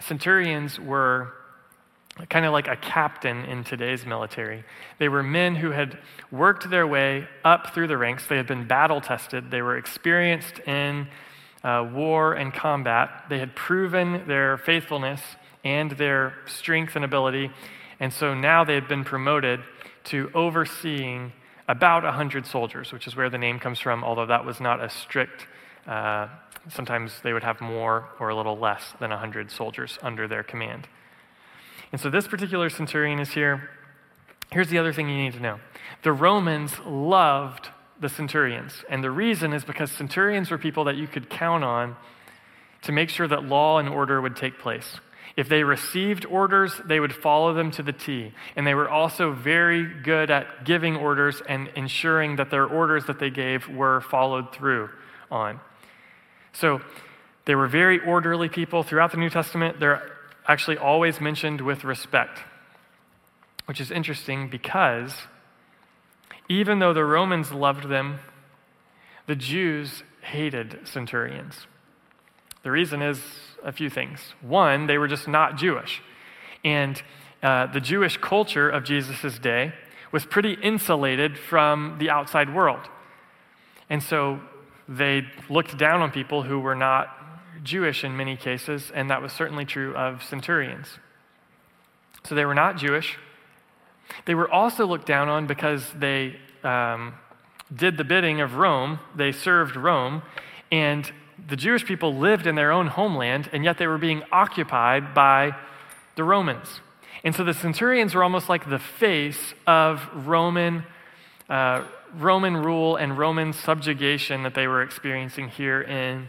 Centurions 0.00 0.78
were 0.78 1.32
kind 2.30 2.46
of 2.46 2.52
like 2.52 2.68
a 2.68 2.76
captain 2.76 3.44
in 3.46 3.64
today's 3.64 4.06
military. 4.06 4.64
They 4.98 5.08
were 5.08 5.24
men 5.24 5.56
who 5.56 5.72
had 5.72 5.98
worked 6.30 6.70
their 6.70 6.86
way 6.86 7.26
up 7.44 7.74
through 7.74 7.88
the 7.88 7.98
ranks, 7.98 8.26
they 8.28 8.36
had 8.36 8.46
been 8.46 8.66
battle 8.68 9.00
tested, 9.00 9.50
they 9.50 9.62
were 9.62 9.76
experienced 9.76 10.60
in 10.60 11.08
uh, 11.64 11.88
war 11.92 12.34
and 12.34 12.54
combat, 12.54 13.24
they 13.28 13.40
had 13.40 13.56
proven 13.56 14.26
their 14.28 14.56
faithfulness 14.56 15.20
and 15.64 15.90
their 15.92 16.34
strength 16.46 16.94
and 16.94 17.04
ability. 17.04 17.50
And 17.98 18.12
so 18.12 18.34
now 18.34 18.62
they 18.62 18.74
had 18.74 18.86
been 18.86 19.04
promoted 19.04 19.60
to 20.06 20.30
overseeing 20.34 21.32
about 21.68 22.04
100 22.04 22.46
soldiers, 22.46 22.92
which 22.92 23.06
is 23.06 23.16
where 23.16 23.28
the 23.28 23.38
name 23.38 23.58
comes 23.58 23.78
from, 23.78 24.04
although 24.04 24.26
that 24.26 24.44
was 24.44 24.60
not 24.60 24.82
a 24.82 24.88
strict, 24.88 25.46
uh, 25.86 26.28
sometimes 26.68 27.20
they 27.22 27.32
would 27.32 27.42
have 27.42 27.60
more 27.60 28.08
or 28.18 28.28
a 28.28 28.36
little 28.36 28.58
less 28.58 28.94
than 29.00 29.10
100 29.10 29.50
soldiers 29.50 29.98
under 30.02 30.28
their 30.28 30.42
command. 30.42 30.88
And 31.92 32.00
so 32.00 32.10
this 32.10 32.26
particular 32.26 32.70
centurion 32.70 33.18
is 33.18 33.30
here. 33.30 33.70
Here's 34.52 34.68
the 34.68 34.78
other 34.78 34.92
thing 34.92 35.08
you 35.08 35.16
need 35.16 35.34
to 35.34 35.40
know 35.40 35.60
the 36.02 36.12
Romans 36.12 36.72
loved 36.84 37.68
the 38.00 38.08
centurions. 38.08 38.84
And 38.88 39.02
the 39.02 39.10
reason 39.10 39.52
is 39.52 39.64
because 39.64 39.90
centurions 39.90 40.50
were 40.50 40.58
people 40.58 40.84
that 40.84 40.96
you 40.96 41.06
could 41.06 41.30
count 41.30 41.64
on 41.64 41.96
to 42.82 42.92
make 42.92 43.08
sure 43.08 43.26
that 43.26 43.44
law 43.44 43.78
and 43.78 43.88
order 43.88 44.20
would 44.20 44.36
take 44.36 44.58
place. 44.58 45.00
If 45.36 45.50
they 45.50 45.64
received 45.64 46.24
orders, 46.24 46.80
they 46.86 46.98
would 46.98 47.12
follow 47.12 47.52
them 47.52 47.70
to 47.72 47.82
the 47.82 47.92
T. 47.92 48.32
And 48.56 48.66
they 48.66 48.74
were 48.74 48.88
also 48.88 49.32
very 49.32 49.84
good 49.84 50.30
at 50.30 50.64
giving 50.64 50.96
orders 50.96 51.42
and 51.46 51.68
ensuring 51.76 52.36
that 52.36 52.50
their 52.50 52.64
orders 52.64 53.04
that 53.04 53.18
they 53.18 53.28
gave 53.28 53.68
were 53.68 54.00
followed 54.00 54.54
through 54.54 54.88
on. 55.30 55.60
So 56.54 56.80
they 57.44 57.54
were 57.54 57.68
very 57.68 58.00
orderly 58.00 58.48
people. 58.48 58.82
Throughout 58.82 59.10
the 59.10 59.18
New 59.18 59.28
Testament, 59.28 59.78
they're 59.78 60.10
actually 60.48 60.78
always 60.78 61.20
mentioned 61.20 61.60
with 61.60 61.84
respect, 61.84 62.40
which 63.66 63.80
is 63.80 63.90
interesting 63.90 64.48
because 64.48 65.14
even 66.48 66.78
though 66.78 66.94
the 66.94 67.04
Romans 67.04 67.52
loved 67.52 67.90
them, 67.90 68.20
the 69.26 69.36
Jews 69.36 70.02
hated 70.22 70.80
centurions. 70.84 71.66
The 72.62 72.70
reason 72.70 73.02
is 73.02 73.20
a 73.66 73.72
few 73.72 73.90
things. 73.90 74.34
One, 74.40 74.86
they 74.86 74.96
were 74.96 75.08
just 75.08 75.28
not 75.28 75.56
Jewish. 75.58 76.00
And 76.64 77.02
uh, 77.42 77.66
the 77.66 77.80
Jewish 77.80 78.16
culture 78.16 78.70
of 78.70 78.84
Jesus' 78.84 79.38
day 79.38 79.74
was 80.12 80.24
pretty 80.24 80.54
insulated 80.62 81.36
from 81.36 81.96
the 81.98 82.08
outside 82.08 82.54
world. 82.54 82.88
And 83.90 84.02
so 84.02 84.40
they 84.88 85.22
looked 85.50 85.76
down 85.76 86.00
on 86.00 86.10
people 86.10 86.44
who 86.44 86.60
were 86.60 86.74
not 86.76 87.08
Jewish 87.62 88.04
in 88.04 88.16
many 88.16 88.36
cases, 88.36 88.92
and 88.94 89.10
that 89.10 89.20
was 89.20 89.32
certainly 89.32 89.64
true 89.64 89.94
of 89.94 90.22
centurions. 90.22 90.98
So 92.24 92.34
they 92.34 92.44
were 92.44 92.54
not 92.54 92.76
Jewish. 92.76 93.18
They 94.24 94.34
were 94.34 94.50
also 94.50 94.86
looked 94.86 95.06
down 95.06 95.28
on 95.28 95.46
because 95.46 95.84
they 95.92 96.36
um, 96.62 97.14
did 97.74 97.96
the 97.96 98.04
bidding 98.04 98.40
of 98.40 98.54
Rome, 98.54 99.00
they 99.14 99.32
served 99.32 99.76
Rome, 99.76 100.22
and 100.70 101.10
the 101.48 101.56
Jewish 101.56 101.84
people 101.84 102.14
lived 102.14 102.46
in 102.46 102.54
their 102.54 102.72
own 102.72 102.86
homeland, 102.86 103.50
and 103.52 103.64
yet 103.64 103.78
they 103.78 103.86
were 103.86 103.98
being 103.98 104.22
occupied 104.32 105.14
by 105.14 105.54
the 106.16 106.24
Romans. 106.24 106.80
And 107.24 107.34
so 107.34 107.44
the 107.44 107.54
centurions 107.54 108.14
were 108.14 108.22
almost 108.22 108.48
like 108.48 108.68
the 108.68 108.78
face 108.78 109.54
of 109.66 110.08
Roman, 110.14 110.84
uh, 111.48 111.84
Roman 112.14 112.56
rule 112.56 112.96
and 112.96 113.18
Roman 113.18 113.52
subjugation 113.52 114.42
that 114.44 114.54
they 114.54 114.66
were 114.66 114.82
experiencing 114.82 115.48
here 115.48 115.82
in 115.82 116.28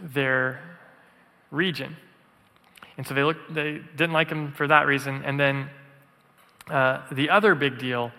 their 0.00 0.60
region. 1.50 1.96
And 2.96 3.06
so 3.06 3.14
they, 3.14 3.22
looked, 3.22 3.52
they 3.52 3.80
didn't 3.96 4.12
like 4.12 4.28
them 4.28 4.52
for 4.52 4.66
that 4.66 4.86
reason. 4.86 5.22
And 5.24 5.38
then 5.38 5.70
uh, 6.70 7.02
the 7.10 7.30
other 7.30 7.54
big 7.54 7.78
deal 7.78 8.12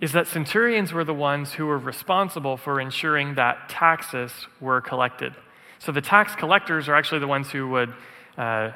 is 0.00 0.12
that 0.12 0.26
centurions 0.26 0.92
were 0.92 1.04
the 1.04 1.14
ones 1.14 1.52
who 1.52 1.66
were 1.66 1.78
responsible 1.78 2.56
for 2.56 2.80
ensuring 2.80 3.34
that 3.36 3.68
taxes 3.68 4.32
were 4.60 4.80
collected. 4.80 5.34
So 5.78 5.92
the 5.92 6.00
tax 6.00 6.34
collectors 6.34 6.88
are 6.88 6.94
actually 6.94 7.20
the 7.20 7.26
ones 7.26 7.50
who 7.50 7.68
would 7.68 7.94
uh, 8.36 8.72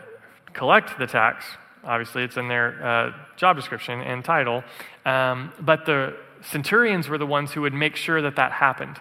collect 0.52 0.98
the 0.98 1.06
tax. 1.06 1.44
Obviously, 1.84 2.22
it's 2.22 2.36
in 2.36 2.48
their 2.48 2.84
uh, 2.84 3.12
job 3.36 3.56
description 3.56 4.00
and 4.00 4.24
title. 4.24 4.62
Um, 5.04 5.52
but 5.60 5.86
the 5.86 6.16
centurions 6.42 7.08
were 7.08 7.18
the 7.18 7.26
ones 7.26 7.52
who 7.52 7.62
would 7.62 7.74
make 7.74 7.96
sure 7.96 8.22
that 8.22 8.36
that 8.36 8.52
happened. 8.52 9.00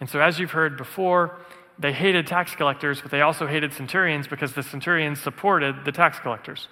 And 0.00 0.08
so, 0.08 0.20
as 0.20 0.38
you've 0.38 0.50
heard 0.52 0.76
before, 0.76 1.38
they 1.78 1.92
hated 1.92 2.26
tax 2.26 2.54
collectors, 2.54 3.00
but 3.00 3.10
they 3.10 3.22
also 3.22 3.46
hated 3.46 3.72
centurions 3.72 4.26
because 4.26 4.52
the 4.52 4.62
centurions 4.62 5.20
supported 5.20 5.84
the 5.84 5.92
tax 5.92 6.18
collectors. 6.18 6.68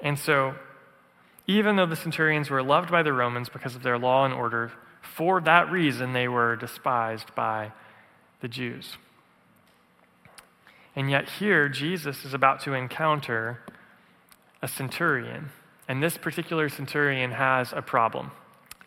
And 0.00 0.18
so, 0.18 0.54
even 1.46 1.76
though 1.76 1.86
the 1.86 1.96
centurions 1.96 2.50
were 2.50 2.62
loved 2.62 2.90
by 2.90 3.02
the 3.02 3.12
Romans 3.12 3.48
because 3.48 3.74
of 3.74 3.82
their 3.82 3.98
law 3.98 4.24
and 4.24 4.34
order, 4.34 4.72
for 5.00 5.40
that 5.40 5.70
reason 5.70 6.12
they 6.12 6.28
were 6.28 6.56
despised 6.56 7.34
by 7.34 7.72
the 8.40 8.48
Jews. 8.48 8.96
And 10.94 11.10
yet, 11.10 11.28
here, 11.28 11.68
Jesus 11.68 12.24
is 12.24 12.34
about 12.34 12.60
to 12.62 12.74
encounter 12.74 13.60
a 14.60 14.68
centurion. 14.68 15.50
And 15.88 16.02
this 16.02 16.16
particular 16.16 16.68
centurion 16.68 17.32
has 17.32 17.72
a 17.72 17.82
problem. 17.82 18.30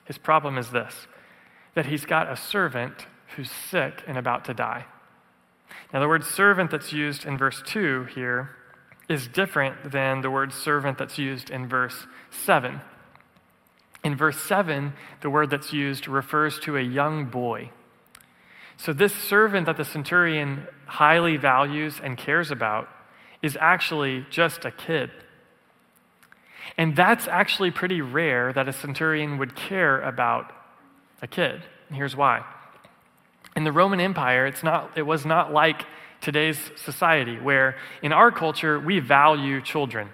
His 0.05 0.17
problem 0.17 0.57
is 0.57 0.71
this 0.71 1.07
that 1.73 1.87
he's 1.87 2.05
got 2.05 2.31
a 2.31 2.37
servant 2.37 3.05
who's 3.35 3.51
sick 3.51 4.01
and 4.07 4.17
about 4.17 4.45
to 4.45 4.53
die. 4.53 4.85
Now, 5.91 5.99
the 5.99 6.07
word 6.07 6.23
servant 6.23 6.71
that's 6.71 6.93
used 6.93 7.25
in 7.25 7.37
verse 7.37 7.61
2 7.65 8.05
here 8.05 8.55
is 9.07 9.27
different 9.27 9.91
than 9.91 10.21
the 10.21 10.31
word 10.31 10.51
servant 10.51 10.97
that's 10.97 11.17
used 11.17 11.49
in 11.49 11.67
verse 11.67 12.07
7. 12.31 12.81
In 14.03 14.15
verse 14.15 14.39
7, 14.41 14.93
the 15.21 15.29
word 15.29 15.49
that's 15.49 15.73
used 15.73 16.07
refers 16.07 16.59
to 16.59 16.77
a 16.77 16.81
young 16.81 17.25
boy. 17.25 17.71
So, 18.77 18.93
this 18.93 19.13
servant 19.13 19.65
that 19.67 19.77
the 19.77 19.85
centurion 19.85 20.67
highly 20.85 21.37
values 21.37 21.99
and 22.03 22.17
cares 22.17 22.51
about 22.51 22.89
is 23.41 23.57
actually 23.59 24.25
just 24.29 24.65
a 24.65 24.71
kid. 24.71 25.11
And 26.77 26.95
that's 26.95 27.27
actually 27.27 27.71
pretty 27.71 28.01
rare 28.01 28.51
that 28.53 28.67
a 28.67 28.73
centurion 28.73 29.37
would 29.37 29.55
care 29.55 30.01
about 30.01 30.51
a 31.21 31.27
kid. 31.27 31.63
And 31.87 31.95
here's 31.95 32.15
why. 32.15 32.43
In 33.55 33.63
the 33.63 33.71
Roman 33.71 34.01
Empire, 34.01 34.45
it's 34.45 34.63
not, 34.63 34.97
it 34.97 35.03
was 35.03 35.25
not 35.25 35.53
like 35.53 35.85
today's 36.25 36.71
society, 36.75 37.39
where 37.39 37.77
in 38.01 38.11
our 38.11 38.31
culture, 38.31 38.79
we 38.79 38.99
value 38.99 39.61
children 39.61 40.09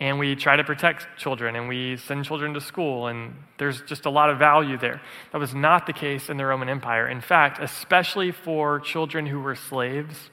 and 0.00 0.18
we 0.18 0.34
try 0.34 0.56
to 0.56 0.64
protect 0.64 1.06
children 1.16 1.54
and 1.54 1.68
we 1.68 1.96
send 1.96 2.24
children 2.24 2.52
to 2.54 2.60
school, 2.60 3.06
and 3.06 3.36
there's 3.56 3.82
just 3.82 4.04
a 4.04 4.10
lot 4.10 4.30
of 4.30 4.38
value 4.38 4.76
there. 4.76 5.00
That 5.30 5.38
was 5.38 5.54
not 5.54 5.86
the 5.86 5.92
case 5.92 6.28
in 6.28 6.38
the 6.38 6.44
Roman 6.44 6.68
Empire. 6.68 7.06
In 7.08 7.20
fact, 7.20 7.62
especially 7.62 8.32
for 8.32 8.80
children 8.80 9.26
who 9.26 9.38
were 9.38 9.54
slaves, 9.54 10.30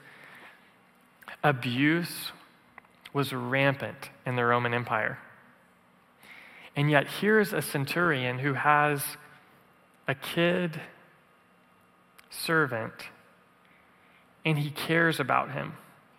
abuse 1.43 2.31
was 3.13 3.31
rampant 3.31 4.09
in 4.25 4.35
the 4.35 4.43
Roman 4.43 4.73
Empire. 4.73 5.19
And 6.75 6.89
yet, 6.89 7.05
here's 7.21 7.53
a 7.53 7.61
centurion 7.61 8.39
who 8.39 8.53
has 8.53 9.03
a 10.07 10.15
kid 10.15 10.81
servant, 12.31 12.93
and 14.49 14.57
he 14.57 14.71
cares 14.71 15.19
about 15.19 15.51
him, 15.51 15.73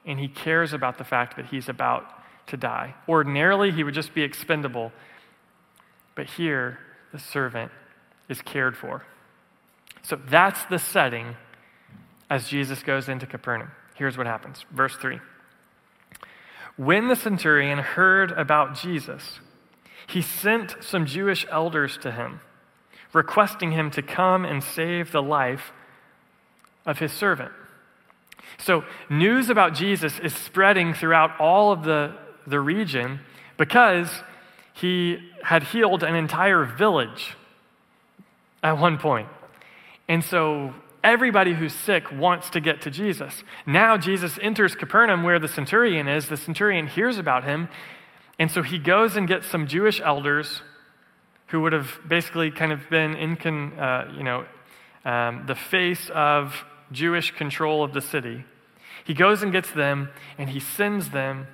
and 0.07 0.21
he 0.21 0.29
cares 0.29 0.73
about 0.73 0.99
the 0.99 1.05
fact 1.05 1.37
that 1.37 1.47
he's 1.47 1.69
about 1.69 2.05
to 2.47 2.57
die. 2.57 2.95
Ordinarily, 3.09 3.73
he 3.73 3.83
would 3.83 3.95
just 3.95 4.15
be 4.15 4.23
expendable, 4.23 4.93
but 6.15 6.27
here, 6.27 6.79
the 7.13 7.19
servant 7.19 7.73
is 8.29 8.41
cared 8.41 8.77
for. 8.77 9.05
So 10.03 10.17
that's 10.29 10.65
the 10.67 10.79
setting 10.79 11.35
as 12.29 12.49
Jesus 12.49 12.85
goes 12.85 13.09
into 13.09 13.27
Capernaum. 13.27 13.73
Here's 13.97 14.17
what 14.17 14.29
happens. 14.29 14.65
Verse 14.71 14.95
3. 14.95 15.19
When 16.77 17.09
the 17.09 17.17
centurion 17.17 17.79
heard 17.79 18.31
about 18.33 18.77
Jesus, 18.77 19.41
he 20.07 20.23
sent 20.23 20.77
some 20.81 21.05
Jewish 21.05 21.45
elders 21.51 21.99
to 21.99 22.13
him, 22.13 22.41
requesting 23.13 23.73
him 23.73 23.91
to 23.91 24.03
come 24.03 24.45
and 24.45 24.63
save 24.63 25.11
the 25.11 25.23
life 25.23 25.73
of 26.87 27.01
his 27.01 27.13
servant. 27.13 27.53
So, 28.63 28.85
news 29.09 29.49
about 29.49 29.75
Jesus 29.75 30.19
is 30.19 30.35
spreading 30.35 30.95
throughout 30.95 31.39
all 31.41 31.73
of 31.73 31.83
the, 31.83 32.15
the 32.47 32.61
region 32.61 33.21
because 33.57 34.11
he 34.75 35.19
had 35.43 35.63
healed 35.63 36.03
an 36.03 36.15
entire 36.15 36.65
village 36.65 37.37
at 38.63 38.79
one 38.79 38.99
point. 38.99 39.29
And 40.09 40.25
so 40.25 40.75
everybody 41.05 41.55
who's 41.55 41.75
sick 41.75 42.11
wants 42.11 42.51
to 42.51 42.61
get 42.61 42.83
to 42.83 42.91
Jesus. 42.91 43.45
Now 43.67 43.97
Jesus 43.97 44.39
enters 44.43 44.75
Capernaum 44.75 45.23
where 45.23 45.39
the 45.39 45.49
centurion 45.49 46.09
is. 46.09 46.29
The 46.29 46.37
centurion 46.37 46.87
hears 46.87 47.19
about 47.19 47.45
him. 47.45 47.69
And 48.39 48.51
so 48.51 48.63
he 48.63 48.79
goes 48.79 49.17
and 49.17 49.29
gets 49.29 49.47
some 49.47 49.67
Jewish 49.67 50.01
elders 50.01 50.63
who 51.49 51.61
would 51.61 51.73
have 51.73 51.99
basically 52.09 52.51
kind 52.51 52.73
of 52.73 52.89
been 52.89 53.15
in, 53.15 53.79
uh, 53.79 54.13
you 54.17 54.23
know, 54.23 54.47
um, 55.05 55.45
the 55.47 55.55
face 55.55 56.11
of 56.15 56.65
Jewish 56.93 57.31
control 57.33 57.83
of 57.85 57.93
the 57.93 58.01
city. 58.01 58.45
He 59.05 59.15
goes 59.15 59.43
and 59.43 59.53
gets 59.53 59.71
them 59.71 60.11
and 60.39 60.51
he 60.51 60.61
sends 60.61 61.11
them 61.11 61.47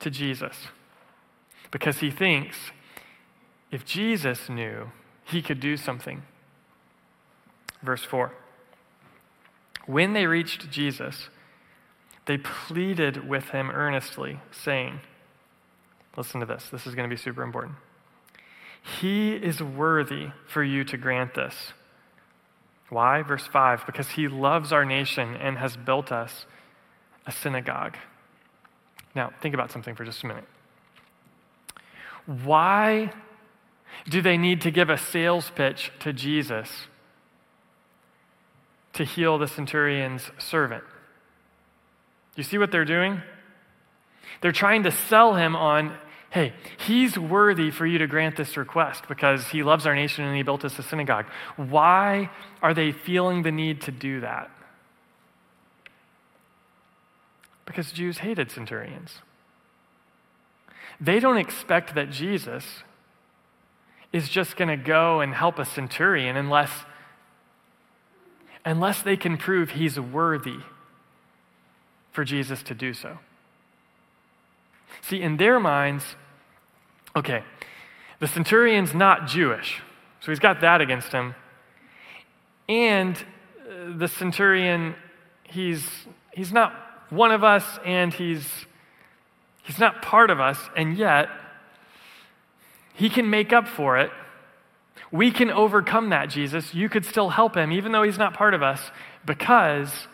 to 0.00 0.10
Jesus 0.10 0.68
because 1.70 1.98
he 1.98 2.10
thinks 2.10 2.56
if 3.70 3.84
Jesus 3.84 4.48
knew, 4.48 4.90
he 5.24 5.42
could 5.42 5.60
do 5.60 5.76
something. 5.76 6.22
Verse 7.82 8.02
4 8.02 8.32
When 9.86 10.12
they 10.12 10.26
reached 10.26 10.70
Jesus, 10.70 11.28
they 12.26 12.38
pleaded 12.38 13.28
with 13.28 13.50
him 13.50 13.70
earnestly, 13.70 14.40
saying, 14.50 15.00
Listen 16.16 16.40
to 16.40 16.46
this, 16.46 16.68
this 16.70 16.86
is 16.86 16.94
going 16.94 17.08
to 17.08 17.14
be 17.14 17.20
super 17.20 17.42
important. 17.42 17.76
He 19.00 19.34
is 19.34 19.60
worthy 19.60 20.28
for 20.46 20.62
you 20.62 20.84
to 20.84 20.96
grant 20.96 21.34
this. 21.34 21.72
Why? 22.88 23.22
Verse 23.22 23.46
5 23.46 23.86
Because 23.86 24.10
he 24.10 24.28
loves 24.28 24.72
our 24.72 24.84
nation 24.84 25.34
and 25.36 25.58
has 25.58 25.76
built 25.76 26.12
us 26.12 26.46
a 27.26 27.32
synagogue. 27.32 27.96
Now, 29.14 29.32
think 29.40 29.54
about 29.54 29.70
something 29.70 29.94
for 29.94 30.04
just 30.04 30.22
a 30.22 30.26
minute. 30.26 30.44
Why 32.44 33.12
do 34.08 34.20
they 34.20 34.36
need 34.36 34.60
to 34.62 34.70
give 34.70 34.90
a 34.90 34.98
sales 34.98 35.50
pitch 35.54 35.90
to 36.00 36.12
Jesus 36.12 36.68
to 38.92 39.04
heal 39.04 39.38
the 39.38 39.48
centurion's 39.48 40.30
servant? 40.38 40.84
You 42.36 42.42
see 42.42 42.58
what 42.58 42.70
they're 42.70 42.84
doing? 42.84 43.22
They're 44.42 44.52
trying 44.52 44.82
to 44.82 44.90
sell 44.90 45.34
him 45.34 45.56
on 45.56 45.96
hey, 46.30 46.52
he's 46.78 47.18
worthy 47.18 47.70
for 47.70 47.86
you 47.86 47.98
to 47.98 48.06
grant 48.06 48.36
this 48.36 48.56
request 48.56 49.04
because 49.08 49.48
he 49.48 49.62
loves 49.62 49.86
our 49.86 49.94
nation 49.94 50.24
and 50.24 50.36
he 50.36 50.42
built 50.42 50.64
us 50.64 50.78
a 50.78 50.82
synagogue. 50.82 51.26
Why 51.56 52.30
are 52.62 52.74
they 52.74 52.92
feeling 52.92 53.42
the 53.42 53.52
need 53.52 53.80
to 53.82 53.92
do 53.92 54.20
that? 54.20 54.50
Because 57.64 57.92
Jews 57.92 58.18
hated 58.18 58.50
centurions. 58.50 59.20
They 61.00 61.20
don't 61.20 61.38
expect 61.38 61.94
that 61.94 62.10
Jesus 62.10 62.82
is 64.12 64.28
just 64.28 64.56
going 64.56 64.68
to 64.68 64.76
go 64.76 65.20
and 65.20 65.34
help 65.34 65.58
a 65.58 65.64
centurion 65.64 66.36
unless, 66.36 66.70
unless 68.64 69.02
they 69.02 69.16
can 69.16 69.36
prove 69.36 69.70
he's 69.70 69.98
worthy 69.98 70.58
for 72.12 72.24
Jesus 72.24 72.62
to 72.62 72.74
do 72.74 72.94
so. 72.94 73.18
See, 75.02 75.20
in 75.20 75.36
their 75.36 75.60
minds, 75.60 76.04
okay, 77.14 77.42
the 78.18 78.26
centurion's 78.26 78.94
not 78.94 79.26
Jewish, 79.26 79.82
so 80.20 80.32
he's 80.32 80.38
got 80.38 80.60
that 80.60 80.80
against 80.80 81.12
him. 81.12 81.34
And 82.68 83.16
uh, 83.16 83.96
the 83.96 84.08
centurion, 84.08 84.94
he's, 85.44 85.88
he's 86.32 86.52
not 86.52 86.72
one 87.10 87.30
of 87.30 87.44
us, 87.44 87.64
and 87.84 88.12
he's, 88.12 88.48
he's 89.62 89.78
not 89.78 90.02
part 90.02 90.30
of 90.30 90.40
us, 90.40 90.58
and 90.76 90.96
yet 90.96 91.28
he 92.94 93.10
can 93.10 93.30
make 93.30 93.52
up 93.52 93.68
for 93.68 93.98
it. 93.98 94.10
We 95.12 95.30
can 95.30 95.50
overcome 95.50 96.10
that, 96.10 96.30
Jesus. 96.30 96.74
You 96.74 96.88
could 96.88 97.04
still 97.04 97.28
help 97.28 97.56
him, 97.56 97.70
even 97.70 97.92
though 97.92 98.02
he's 98.02 98.18
not 98.18 98.34
part 98.34 98.54
of 98.54 98.62
us, 98.62 98.90
because 99.24 100.08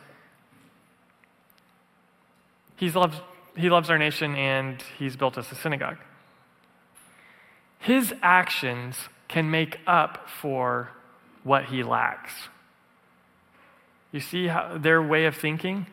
he's 2.76 2.94
loved, 2.94 3.20
he 3.56 3.68
loves 3.70 3.90
our 3.90 3.98
nation 3.98 4.34
and 4.34 4.82
he's 4.98 5.16
built 5.16 5.36
us 5.38 5.50
a 5.52 5.54
synagogue. 5.54 5.98
His 7.78 8.14
actions 8.22 8.96
can 9.28 9.50
make 9.50 9.78
up 9.86 10.28
for 10.40 10.90
what 11.42 11.66
he 11.66 11.82
lacks. 11.82 12.32
You 14.12 14.20
see 14.20 14.46
how, 14.46 14.78
their 14.78 15.02
way 15.02 15.24
of 15.24 15.36
thinking? 15.36 15.86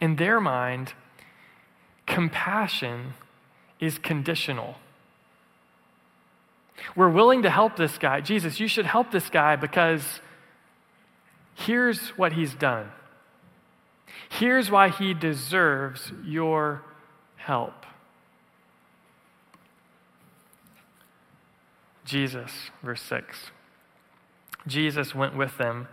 In 0.00 0.16
their 0.16 0.40
mind, 0.40 0.92
compassion 2.06 3.14
is 3.80 3.98
conditional. 3.98 4.76
We're 6.96 7.10
willing 7.10 7.42
to 7.42 7.50
help 7.50 7.76
this 7.76 7.98
guy. 7.98 8.20
Jesus, 8.20 8.60
you 8.60 8.68
should 8.68 8.86
help 8.86 9.10
this 9.10 9.28
guy 9.28 9.56
because 9.56 10.20
here's 11.54 11.98
what 12.10 12.32
he's 12.32 12.54
done. 12.54 12.90
Here's 14.28 14.70
why 14.70 14.88
he 14.88 15.14
deserves 15.14 16.12
your 16.24 16.82
help. 17.36 17.86
Jesus, 22.04 22.70
verse 22.82 23.02
6. 23.02 23.50
Jesus 24.66 25.14
went 25.14 25.36
with 25.36 25.58
them, 25.58 25.88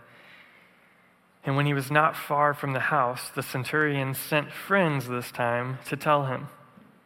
and 1.44 1.56
when 1.56 1.66
he 1.66 1.74
was 1.74 1.90
not 1.90 2.16
far 2.16 2.54
from 2.54 2.72
the 2.72 2.80
house, 2.80 3.28
the 3.28 3.42
centurion 3.42 4.14
sent 4.14 4.50
friends 4.50 5.08
this 5.08 5.30
time 5.30 5.78
to 5.86 5.96
tell 5.96 6.26
him. 6.26 6.48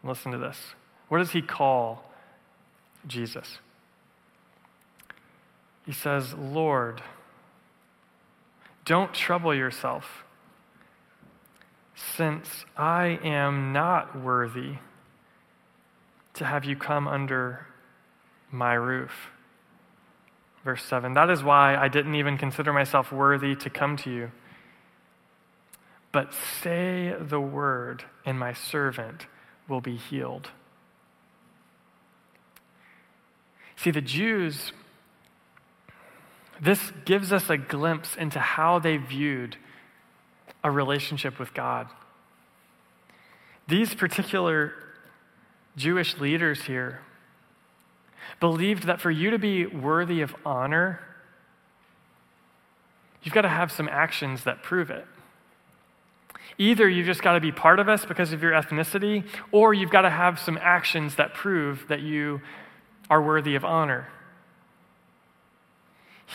Listen 0.03 0.31
to 0.31 0.37
this. 0.37 0.57
What 1.09 1.19
does 1.19 1.31
he 1.31 1.41
call 1.41 2.11
Jesus? 3.05 3.59
He 5.85 5.91
says, 5.91 6.33
Lord, 6.33 7.01
don't 8.85 9.13
trouble 9.13 9.53
yourself, 9.53 10.23
since 12.15 12.65
I 12.77 13.19
am 13.23 13.73
not 13.73 14.19
worthy 14.19 14.75
to 16.33 16.45
have 16.45 16.65
you 16.65 16.75
come 16.75 17.07
under 17.07 17.67
my 18.51 18.73
roof. 18.73 19.29
Verse 20.63 20.83
7 20.83 21.13
That 21.13 21.29
is 21.29 21.43
why 21.43 21.75
I 21.75 21.87
didn't 21.87 22.15
even 22.15 22.37
consider 22.37 22.73
myself 22.73 23.11
worthy 23.11 23.55
to 23.55 23.69
come 23.69 23.97
to 23.97 24.11
you. 24.11 24.31
But 26.11 26.33
say 26.33 27.15
the 27.19 27.39
word, 27.39 28.03
and 28.25 28.37
my 28.37 28.53
servant 28.53 29.27
will 29.67 29.81
be 29.81 29.95
healed. 29.95 30.49
See, 33.77 33.91
the 33.91 34.01
Jews 34.01 34.73
this 36.61 36.91
gives 37.05 37.33
us 37.33 37.49
a 37.49 37.57
glimpse 37.57 38.15
into 38.15 38.39
how 38.39 38.77
they 38.77 38.97
viewed 38.97 39.57
a 40.63 40.71
relationship 40.71 41.39
with 41.39 41.53
God. 41.53 41.87
These 43.67 43.93
particular 43.95 44.73
Jewish 45.75 46.17
leaders 46.17 46.63
here 46.63 47.01
believed 48.39 48.83
that 48.83 48.99
for 48.99 49.11
you 49.11 49.31
to 49.31 49.39
be 49.39 49.65
worthy 49.65 50.21
of 50.21 50.35
honor, 50.45 50.99
you've 53.23 53.33
got 53.33 53.41
to 53.41 53.49
have 53.49 53.71
some 53.71 53.87
actions 53.89 54.43
that 54.43 54.61
prove 54.63 54.89
it. 54.89 55.05
Either 56.57 56.87
you've 56.87 57.05
just 57.05 57.21
got 57.21 57.33
to 57.33 57.39
be 57.39 57.51
part 57.51 57.79
of 57.79 57.87
us 57.87 58.05
because 58.05 58.33
of 58.33 58.43
your 58.43 58.51
ethnicity, 58.51 59.25
or 59.51 59.73
you've 59.73 59.89
got 59.89 60.01
to 60.01 60.09
have 60.09 60.39
some 60.39 60.57
actions 60.61 61.15
that 61.15 61.33
prove 61.33 61.85
that 61.87 62.01
you 62.01 62.41
are 63.09 63.21
worthy 63.21 63.55
of 63.55 63.65
honor. 63.65 64.07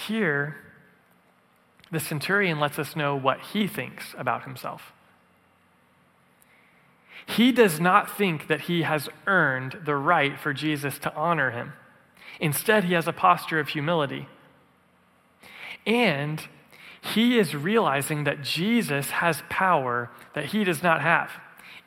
Here, 0.07 0.57
the 1.91 2.01
centurion 2.01 2.59
lets 2.59 2.79
us 2.79 2.97
know 2.97 3.17
what 3.17 3.41
he 3.53 3.67
thinks 3.67 4.15
about 4.19 4.45
himself. 4.45 4.93
He 7.27 7.51
does 7.53 7.81
not 7.81 8.17
think 8.17 8.47
that 8.47 8.63
he 8.63 8.83
has 8.83 9.09
earned 9.27 9.79
the 9.85 9.97
right 9.97 10.39
for 10.39 10.53
Jesus 10.53 10.99
to 11.01 11.15
honor 11.15 11.51
him. 11.51 11.73
Instead, 12.39 12.85
he 12.85 12.95
has 12.95 13.09
a 13.09 13.13
posture 13.13 13.59
of 13.59 13.69
humility. 13.69 14.29
And 15.85 16.43
he 17.15 17.39
is 17.39 17.55
realizing 17.55 18.25
that 18.25 18.43
Jesus 18.43 19.11
has 19.11 19.43
power 19.49 20.11
that 20.35 20.47
he 20.47 20.65
does 20.65 20.83
not 20.83 21.03
have. 21.03 21.31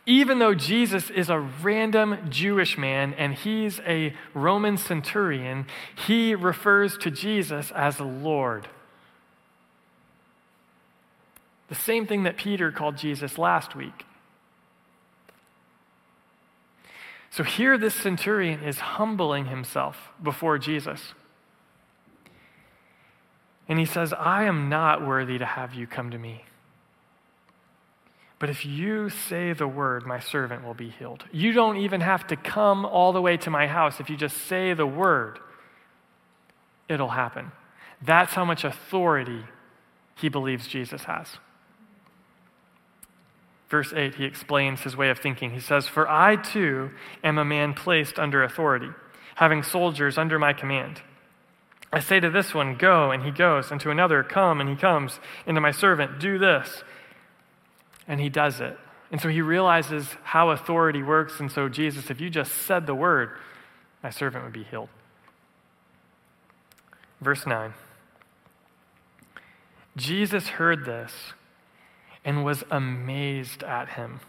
Even 0.05 0.39
though 0.39 0.55
Jesus 0.55 1.09
is 1.09 1.29
a 1.29 1.39
random 1.39 2.17
Jewish 2.29 2.77
man 2.77 3.13
and 3.13 3.33
he's 3.33 3.79
a 3.81 4.13
Roman 4.33 4.77
centurion, 4.77 5.67
he 6.07 6.33
refers 6.33 6.97
to 6.99 7.11
Jesus 7.11 7.71
as 7.71 7.99
Lord. 7.99 8.67
The 11.69 11.75
same 11.75 12.07
thing 12.07 12.23
that 12.23 12.35
Peter 12.35 12.71
called 12.71 12.97
Jesus 12.97 13.37
last 13.37 13.75
week. 13.75 14.05
So 17.31 17.43
here, 17.43 17.77
this 17.77 17.93
centurion 17.93 18.63
is 18.63 18.79
humbling 18.79 19.45
himself 19.45 20.09
before 20.21 20.57
Jesus. 20.57 21.13
And 23.67 23.77
he 23.77 23.85
says, 23.85 24.13
I 24.13 24.45
am 24.45 24.67
not 24.67 25.05
worthy 25.05 25.37
to 25.37 25.45
have 25.45 25.75
you 25.75 25.85
come 25.85 26.09
to 26.09 26.17
me. 26.17 26.43
But 28.39 28.49
if 28.49 28.65
you 28.65 29.09
say 29.09 29.53
the 29.53 29.67
word, 29.67 30.07
my 30.07 30.19
servant 30.19 30.65
will 30.65 30.73
be 30.73 30.89
healed. 30.89 31.25
You 31.31 31.51
don't 31.51 31.77
even 31.77 32.01
have 32.01 32.25
to 32.27 32.35
come 32.35 32.85
all 32.85 33.13
the 33.13 33.21
way 33.21 33.37
to 33.37 33.49
my 33.49 33.67
house. 33.67 33.99
If 33.99 34.09
you 34.09 34.17
just 34.17 34.37
say 34.47 34.73
the 34.73 34.87
word, 34.87 35.39
it'll 36.87 37.09
happen. 37.09 37.51
That's 38.01 38.33
how 38.33 38.45
much 38.45 38.63
authority 38.63 39.43
he 40.15 40.29
believes 40.29 40.67
Jesus 40.67 41.03
has. 41.03 41.37
Verse 43.69 43.93
8, 43.93 44.15
he 44.15 44.25
explains 44.25 44.81
his 44.81 44.97
way 44.97 45.09
of 45.09 45.19
thinking. 45.19 45.51
He 45.51 45.59
says, 45.59 45.87
For 45.87 46.09
I 46.09 46.35
too 46.35 46.91
am 47.23 47.37
a 47.37 47.45
man 47.45 47.73
placed 47.73 48.17
under 48.17 48.43
authority, 48.43 48.89
having 49.35 49.61
soldiers 49.61 50.17
under 50.17 50.39
my 50.39 50.53
command. 50.53 51.01
I 51.93 51.99
say 51.99 52.19
to 52.19 52.29
this 52.29 52.53
one, 52.53 52.75
Go, 52.75 53.11
and 53.11 53.23
he 53.23 53.31
goes, 53.31 53.71
and 53.71 53.79
to 53.81 53.91
another, 53.91 54.23
Come, 54.23 54.59
and 54.59 54.69
he 54.69 54.75
comes, 54.75 55.19
and 55.45 55.55
to 55.55 55.61
my 55.61 55.71
servant, 55.71 56.19
Do 56.19 56.39
this. 56.39 56.83
And 58.07 58.19
he 58.19 58.29
does 58.29 58.59
it. 58.59 58.77
And 59.11 59.21
so 59.21 59.29
he 59.29 59.41
realizes 59.41 60.15
how 60.23 60.49
authority 60.49 61.03
works. 61.03 61.39
And 61.39 61.51
so, 61.51 61.69
Jesus, 61.69 62.09
if 62.09 62.19
you 62.19 62.29
just 62.29 62.51
said 62.51 62.87
the 62.87 62.95
word, 62.95 63.31
my 64.01 64.09
servant 64.09 64.43
would 64.43 64.53
be 64.53 64.63
healed. 64.63 64.89
Verse 67.21 67.45
9 67.45 67.73
Jesus 69.97 70.47
heard 70.47 70.85
this 70.85 71.11
and 72.23 72.43
was 72.43 72.63
amazed 72.69 73.63
at 73.63 73.89
him. 73.89 74.19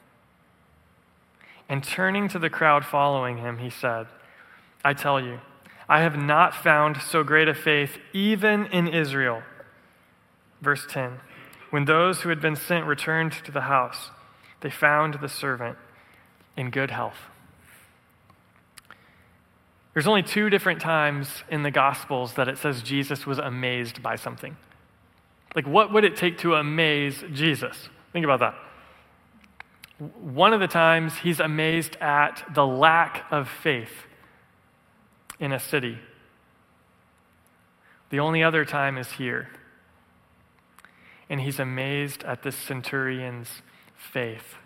And 1.68 1.85
turning 1.85 2.29
to 2.29 2.38
the 2.38 2.50
crowd 2.50 2.85
following 2.85 3.38
him, 3.38 3.59
he 3.59 3.70
said, 3.70 4.07
I 4.85 4.94
tell 4.94 5.20
you, 5.20 5.40
I 5.88 6.00
have 6.00 6.16
not 6.16 6.55
found 6.55 6.96
so 6.98 7.22
great 7.22 7.48
a 7.48 7.55
faith 7.55 7.98
even 8.12 8.66
in 8.66 8.88
Israel. 8.88 9.42
Verse 10.61 10.87
10 10.88 11.20
When 11.70 11.85
those 11.85 12.20
who 12.20 12.29
had 12.29 12.40
been 12.40 12.57
sent 12.57 12.87
returned 12.87 13.33
to 13.44 13.53
the 13.53 13.62
house, 13.62 14.11
they 14.61 14.70
found 14.70 15.14
the 15.14 15.29
servant 15.29 15.79
in 16.57 16.70
good 16.70 16.90
health. 16.90 17.16
There's 19.92 20.07
only 20.07 20.22
two 20.22 20.50
different 20.50 20.81
times 20.81 21.42
in 21.50 21.62
the 21.62 21.70
Gospels 21.70 22.35
that 22.35 22.48
it 22.48 22.59
says 22.59 22.83
Jesus 22.83 23.26
was 23.26 23.38
amazed 23.38 24.03
by 24.03 24.16
something. 24.16 24.57
Like, 25.54 25.66
what 25.66 25.92
would 25.92 26.04
it 26.04 26.16
take 26.16 26.38
to 26.38 26.54
amaze 26.54 27.24
Jesus? 27.32 27.88
Think 28.12 28.24
about 28.24 28.40
that. 28.40 28.54
One 29.98 30.52
of 30.52 30.60
the 30.60 30.68
times 30.68 31.18
he's 31.18 31.40
amazed 31.40 31.96
at 31.96 32.44
the 32.54 32.66
lack 32.66 33.24
of 33.30 33.48
faith 33.48 34.06
in 35.38 35.52
a 35.52 35.58
city. 35.58 35.98
The 38.10 38.20
only 38.20 38.42
other 38.42 38.64
time 38.64 38.96
is 38.96 39.12
here. 39.12 39.48
And 41.28 41.40
he's 41.40 41.60
amazed 41.60 42.24
at 42.24 42.42
this 42.42 42.56
centurion's 42.56 43.62
faith. 43.96 44.56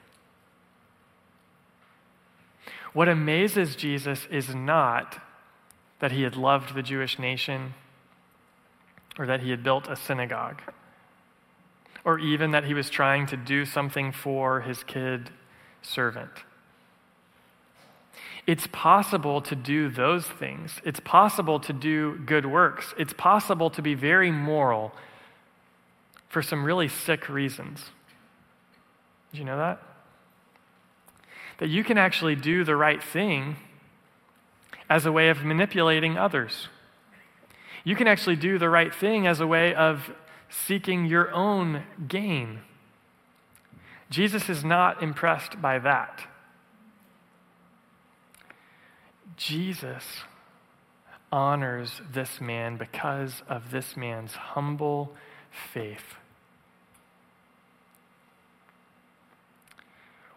What 2.93 3.09
amazes 3.09 3.75
Jesus 3.75 4.27
is 4.31 4.55
not 4.55 5.21
that 5.99 6.13
he 6.13 6.23
had 6.23 6.37
loved 6.37 6.75
the 6.75 6.83
Jewish 6.83 7.19
nation 7.19 7.75
or 9.19 9.27
that 9.27 9.41
he 9.41 9.51
had 9.51 9.63
built 9.63 9.89
a 9.89 9.97
synagogue 9.97 10.61
or 12.05 12.19
even 12.19 12.51
that 12.51 12.65
he 12.65 12.75
was 12.75 12.91
trying 12.91 13.27
to 13.27 13.37
do 13.37 13.65
something 13.65 14.13
for 14.13 14.61
his 14.61 14.85
kid 14.85 15.31
servant. 15.83 16.31
It's 18.47 18.67
possible 18.67 19.41
to 19.41 19.57
do 19.57 19.89
those 19.89 20.27
things. 20.27 20.81
It's 20.85 21.01
possible 21.01 21.59
to 21.61 21.73
do 21.73 22.19
good 22.19 22.45
works. 22.45 22.93
It's 22.99 23.15
possible 23.15 23.71
to 23.71 23.81
be 23.81 23.95
very 23.95 24.31
moral 24.31 24.93
for 26.29 26.43
some 26.43 26.65
really 26.65 26.89
sick 26.89 27.29
reasons. 27.31 27.91
Did 29.33 29.39
you 29.39 29.45
know 29.47 29.57
that? 29.57 29.83
That 31.59 31.71
you 31.71 31.85
can 31.85 31.97
actually 31.97 32.37
do 32.37 32.65
the 32.65 32.77
right 32.77 33.03
thing 33.03 33.57
as 34.91 35.07
a 35.07 35.13
way 35.13 35.31
of 35.31 35.43
manipulating 35.43 36.19
others. 36.19 36.69
You 37.85 37.95
can 37.95 38.09
actually 38.09 38.37
do 38.37 38.59
the 38.59 38.71
right 38.71 38.95
thing 38.95 39.27
as 39.27 39.41
a 39.41 39.47
way 39.47 39.75
of 39.75 40.11
seeking 40.49 41.05
your 41.05 41.31
own 41.33 41.85
gain. 42.09 42.61
Jesus 44.11 44.49
is 44.49 44.65
not 44.65 45.03
impressed 45.03 45.61
by 45.61 45.79
that. 45.79 46.27
Jesus 49.37 50.23
honors 51.33 52.01
this 52.13 52.41
man 52.41 52.77
because 52.77 53.43
of 53.49 53.71
this 53.71 53.97
man's 53.97 54.33
humble 54.35 55.13
faith. 55.73 56.15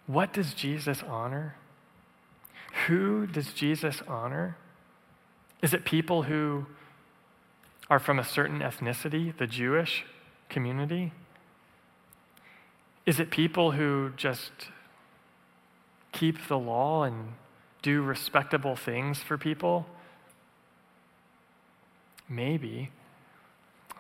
What 0.08 0.34
does 0.34 0.54
Jesus 0.54 1.04
honor? 1.04 1.56
Who 2.88 3.28
does 3.28 3.54
Jesus 3.54 4.02
honor? 4.08 4.58
Is 5.62 5.74
it 5.74 5.86
people 5.86 6.24
who 6.24 6.66
are 7.90 8.00
from 8.00 8.20
a 8.20 8.24
certain 8.24 8.60
ethnicity, 8.60 9.36
the 9.38 9.48
Jewish 9.48 10.06
community? 10.50 11.14
Is 13.06 13.20
it 13.20 13.32
people 13.32 13.72
who 13.72 14.12
just 14.18 14.52
keep 16.12 16.48
the 16.48 16.58
law 16.58 17.04
and 17.04 17.34
do 17.82 18.02
respectable 18.02 18.76
things 18.76 19.20
for 19.20 19.38
people? 19.38 19.86
Maybe. 22.28 22.92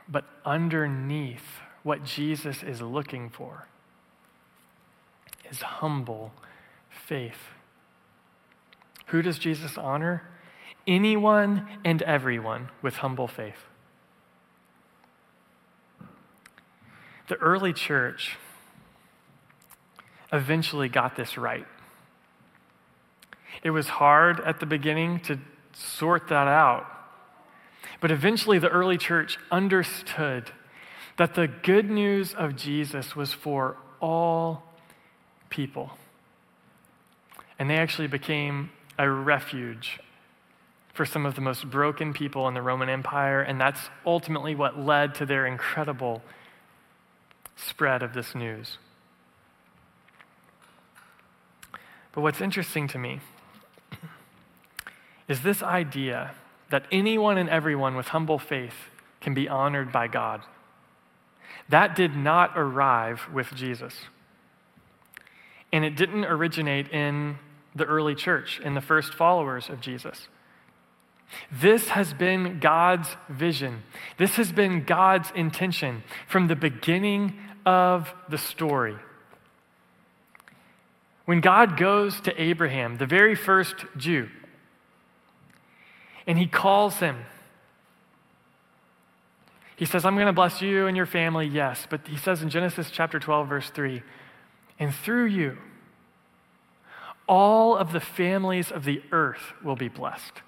But 0.09 0.25
underneath 0.45 1.61
what 1.83 2.03
Jesus 2.03 2.63
is 2.63 2.81
looking 2.81 3.29
for 3.29 3.67
is 5.49 5.61
humble 5.61 6.33
faith. 6.89 7.51
Who 9.07 9.21
does 9.21 9.39
Jesus 9.39 9.77
honor? 9.77 10.23
Anyone 10.85 11.65
and 11.85 12.01
everyone 12.01 12.69
with 12.81 12.97
humble 12.97 13.27
faith. 13.27 13.67
The 17.27 17.35
early 17.35 17.73
church 17.73 18.37
eventually 20.31 20.89
got 20.89 21.15
this 21.15 21.37
right. 21.37 21.65
It 23.63 23.71
was 23.71 23.87
hard 23.87 24.39
at 24.41 24.59
the 24.59 24.65
beginning 24.65 25.19
to 25.21 25.39
sort 25.73 26.27
that 26.29 26.47
out. 26.47 26.85
But 27.99 28.11
eventually, 28.11 28.59
the 28.59 28.69
early 28.69 28.97
church 28.97 29.37
understood 29.51 30.51
that 31.17 31.33
the 31.33 31.47
good 31.47 31.89
news 31.89 32.33
of 32.33 32.55
Jesus 32.55 33.15
was 33.15 33.33
for 33.33 33.77
all 33.99 34.63
people. 35.49 35.91
And 37.57 37.69
they 37.69 37.77
actually 37.77 38.07
became 38.07 38.69
a 38.99 39.09
refuge 39.09 39.99
for 40.93 41.05
some 41.05 41.25
of 41.25 41.35
the 41.35 41.41
most 41.41 41.69
broken 41.69 42.13
people 42.13 42.47
in 42.47 42.53
the 42.53 42.61
Roman 42.61 42.89
Empire, 42.89 43.41
and 43.41 43.59
that's 43.61 43.89
ultimately 44.05 44.55
what 44.55 44.79
led 44.79 45.13
to 45.15 45.25
their 45.25 45.45
incredible 45.45 46.21
spread 47.57 48.01
of 48.01 48.13
this 48.13 48.33
news. 48.33 48.77
But 52.13 52.21
what's 52.21 52.41
interesting 52.41 52.87
to 52.87 52.97
me 52.97 53.19
is 55.27 55.41
this 55.41 55.61
idea 55.61 56.31
that 56.69 56.85
anyone 56.91 57.37
and 57.37 57.49
everyone 57.49 57.95
with 57.95 58.07
humble 58.07 58.39
faith 58.39 58.89
can 59.21 59.33
be 59.33 59.49
honored 59.49 59.91
by 59.91 60.07
God. 60.07 60.41
That 61.69 61.95
did 61.95 62.15
not 62.15 62.51
arrive 62.55 63.27
with 63.33 63.53
Jesus. 63.53 63.93
And 65.71 65.83
it 65.83 65.95
didn't 65.95 66.25
originate 66.25 66.89
in 66.89 67.37
the 67.75 67.85
early 67.85 68.15
church, 68.15 68.59
in 68.63 68.73
the 68.73 68.81
first 68.81 69.13
followers 69.13 69.69
of 69.69 69.81
Jesus. 69.81 70.27
This 71.51 71.89
has 71.89 72.13
been 72.13 72.59
God's 72.59 73.09
vision. 73.29 73.83
This 74.17 74.35
has 74.37 74.51
been 74.51 74.83
God's 74.85 75.31
intention 75.35 76.03
from 76.27 76.47
the 76.47 76.55
beginning 76.55 77.37
of 77.67 78.13
the 78.29 78.37
story. 78.37 78.95
When 81.25 81.41
God 81.41 81.75
goes 81.75 82.21
to 82.21 82.41
Abraham, 82.41 82.95
the 82.95 83.05
very 83.05 83.35
first 83.35 83.75
Jew, 83.97 84.29
and 86.25 86.37
he 86.37 86.47
calls 86.47 86.99
him. 86.99 87.25
He 89.75 89.83
says, 89.83 90.05
I'm 90.05 90.15
going 90.15 90.27
to 90.27 90.33
bless 90.33 90.61
you 90.61 90.87
and 90.87 90.95
your 90.95 91.05
family, 91.05 91.45
yes. 91.45 91.85
But 91.89 92.07
he 92.07 92.15
says 92.15 92.41
in 92.41 92.49
Genesis 92.49 92.89
chapter 92.89 93.19
12, 93.19 93.49
verse 93.49 93.69
3, 93.69 94.01
and 94.79 94.95
through 94.95 95.25
you, 95.25 95.57
all 97.27 97.75
of 97.75 97.91
the 97.91 97.99
families 97.99 98.71
of 98.71 98.85
the 98.85 99.01
earth 99.11 99.51
will 99.61 99.75
be 99.75 99.89
blessed. 99.89 100.41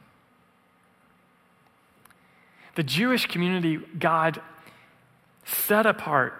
The 2.75 2.83
Jewish 2.83 3.25
community, 3.25 3.77
God 3.97 4.41
set 5.43 5.85
apart 5.85 6.33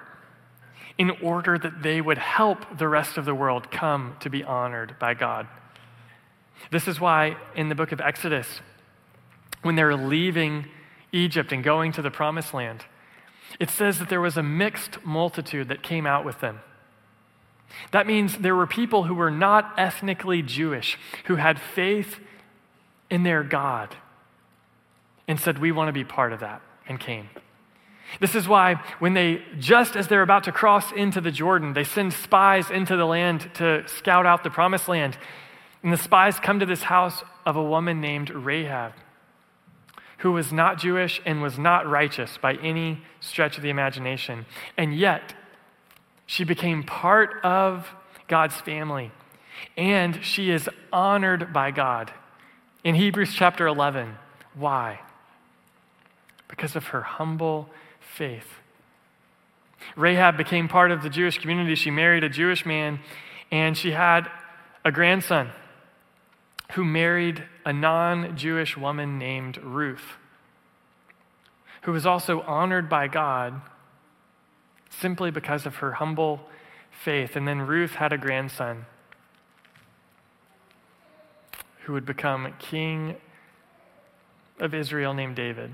in 1.00 1.10
order 1.22 1.58
that 1.58 1.82
they 1.82 2.02
would 2.02 2.18
help 2.18 2.78
the 2.78 2.88
rest 2.88 3.18
of 3.18 3.24
the 3.24 3.34
world 3.34 3.72
come 3.72 4.18
to 4.20 4.30
be 4.30 4.44
honored 4.44 4.96
by 5.00 5.14
God. 5.14 5.48
This 6.72 6.90
is 6.90 7.00
why 7.00 7.38
in 7.56 7.70
the 7.70 7.76
book 7.76 7.94
of 7.94 8.02
Exodus, 8.02 8.60
when 9.62 9.76
they're 9.76 9.96
leaving 9.96 10.66
Egypt 11.14 11.54
and 11.54 11.64
going 11.64 11.94
to 11.94 12.02
the 12.02 12.12
promised 12.12 12.54
land, 12.54 12.84
it 13.62 13.70
says 13.70 13.98
that 14.00 14.10
there 14.10 14.20
was 14.20 14.36
a 14.36 14.44
mixed 14.44 15.04
multitude 15.06 15.70
that 15.70 15.82
came 15.82 16.06
out 16.06 16.26
with 16.26 16.42
them. 16.42 16.60
That 17.92 18.06
means 18.06 18.40
there 18.40 18.56
were 18.56 18.68
people 18.68 19.04
who 19.04 19.16
were 19.16 19.32
not 19.32 19.74
ethnically 19.78 20.42
Jewish, 20.42 21.00
who 21.26 21.38
had 21.38 21.62
faith 21.62 22.20
in 23.10 23.24
their 23.24 23.44
God 23.44 23.96
and 25.30 25.40
said, 25.40 25.60
We 25.60 25.72
want 25.72 25.88
to 25.88 25.94
be 25.94 26.04
part 26.04 26.34
of 26.34 26.42
that, 26.42 26.62
and 26.88 27.00
came. 27.00 27.30
This 28.20 28.36
is 28.36 28.48
why, 28.48 28.76
when 29.00 29.14
they, 29.14 29.42
just 29.60 29.96
as 29.96 30.08
they're 30.08 30.24
about 30.24 30.46
to 30.46 30.52
cross 30.52 30.92
into 30.92 31.22
the 31.22 31.32
Jordan, 31.32 31.74
they 31.74 31.84
send 31.84 32.14
spies 32.14 32.72
into 32.72 32.96
the 32.96 33.06
land 33.06 33.52
to 33.56 33.88
scout 33.88 34.26
out 34.26 34.44
the 34.44 34.50
promised 34.50 34.88
land. 34.88 35.18
And 35.84 35.94
the 35.94 35.98
spies 35.98 36.40
come 36.40 36.60
to 36.60 36.66
this 36.66 36.84
house 36.84 37.24
of 37.46 37.56
a 37.56 37.64
woman 37.64 38.02
named 38.02 38.32
Rahab, 38.32 38.94
who 40.20 40.32
was 40.32 40.52
not 40.52 40.80
Jewish 40.80 41.22
and 41.26 41.42
was 41.42 41.58
not 41.58 41.88
righteous 41.88 42.38
by 42.42 42.56
any 42.56 43.02
stretch 43.20 43.58
of 43.58 43.64
the 43.64 43.70
imagination. 43.70 44.46
And 44.76 44.94
yet, 44.96 45.34
she 46.26 46.44
became 46.44 46.84
part 46.84 47.44
of 47.44 47.88
God's 48.28 48.56
family, 48.56 49.12
and 49.78 50.24
she 50.24 50.52
is 50.52 50.70
honored 50.92 51.54
by 51.54 51.72
God. 51.72 52.12
In 52.84 52.96
Hebrews 52.96 53.34
chapter 53.34 53.68
11, 53.68 54.16
why? 54.56 55.00
Because 56.48 56.76
of 56.76 56.86
her 56.88 57.02
humble 57.02 57.70
faith. 58.14 58.60
Rahab 59.96 60.38
became 60.38 60.68
part 60.68 60.92
of 60.92 61.04
the 61.04 61.10
Jewish 61.10 61.38
community. 61.38 61.76
She 61.76 61.92
married 61.92 62.24
a 62.24 62.30
Jewish 62.30 62.66
man, 62.66 63.00
and 63.52 63.78
she 63.78 63.92
had 63.92 64.30
a 64.84 64.92
grandson 64.92 65.52
who 66.74 66.84
married 66.84 67.44
a 67.66 67.74
non 67.74 68.36
Jewish 68.38 68.78
woman 68.78 69.18
named 69.18 69.58
Ruth, 69.58 70.18
who 71.84 71.92
was 71.92 72.06
also 72.06 72.42
honored 72.42 72.90
by 72.90 73.08
God 73.08 73.62
simply 74.90 75.32
because 75.32 75.66
of 75.66 75.78
her 75.78 75.94
humble 75.94 76.42
faith. 76.92 77.36
And 77.36 77.48
then 77.48 77.62
Ruth 77.62 77.96
had 77.96 78.14
a 78.14 78.18
grandson 78.18 78.86
who 81.84 81.94
would 81.94 82.06
become 82.06 82.54
king 82.60 83.16
of 84.60 84.74
Israel 84.74 85.14
named 85.14 85.36
David. 85.36 85.72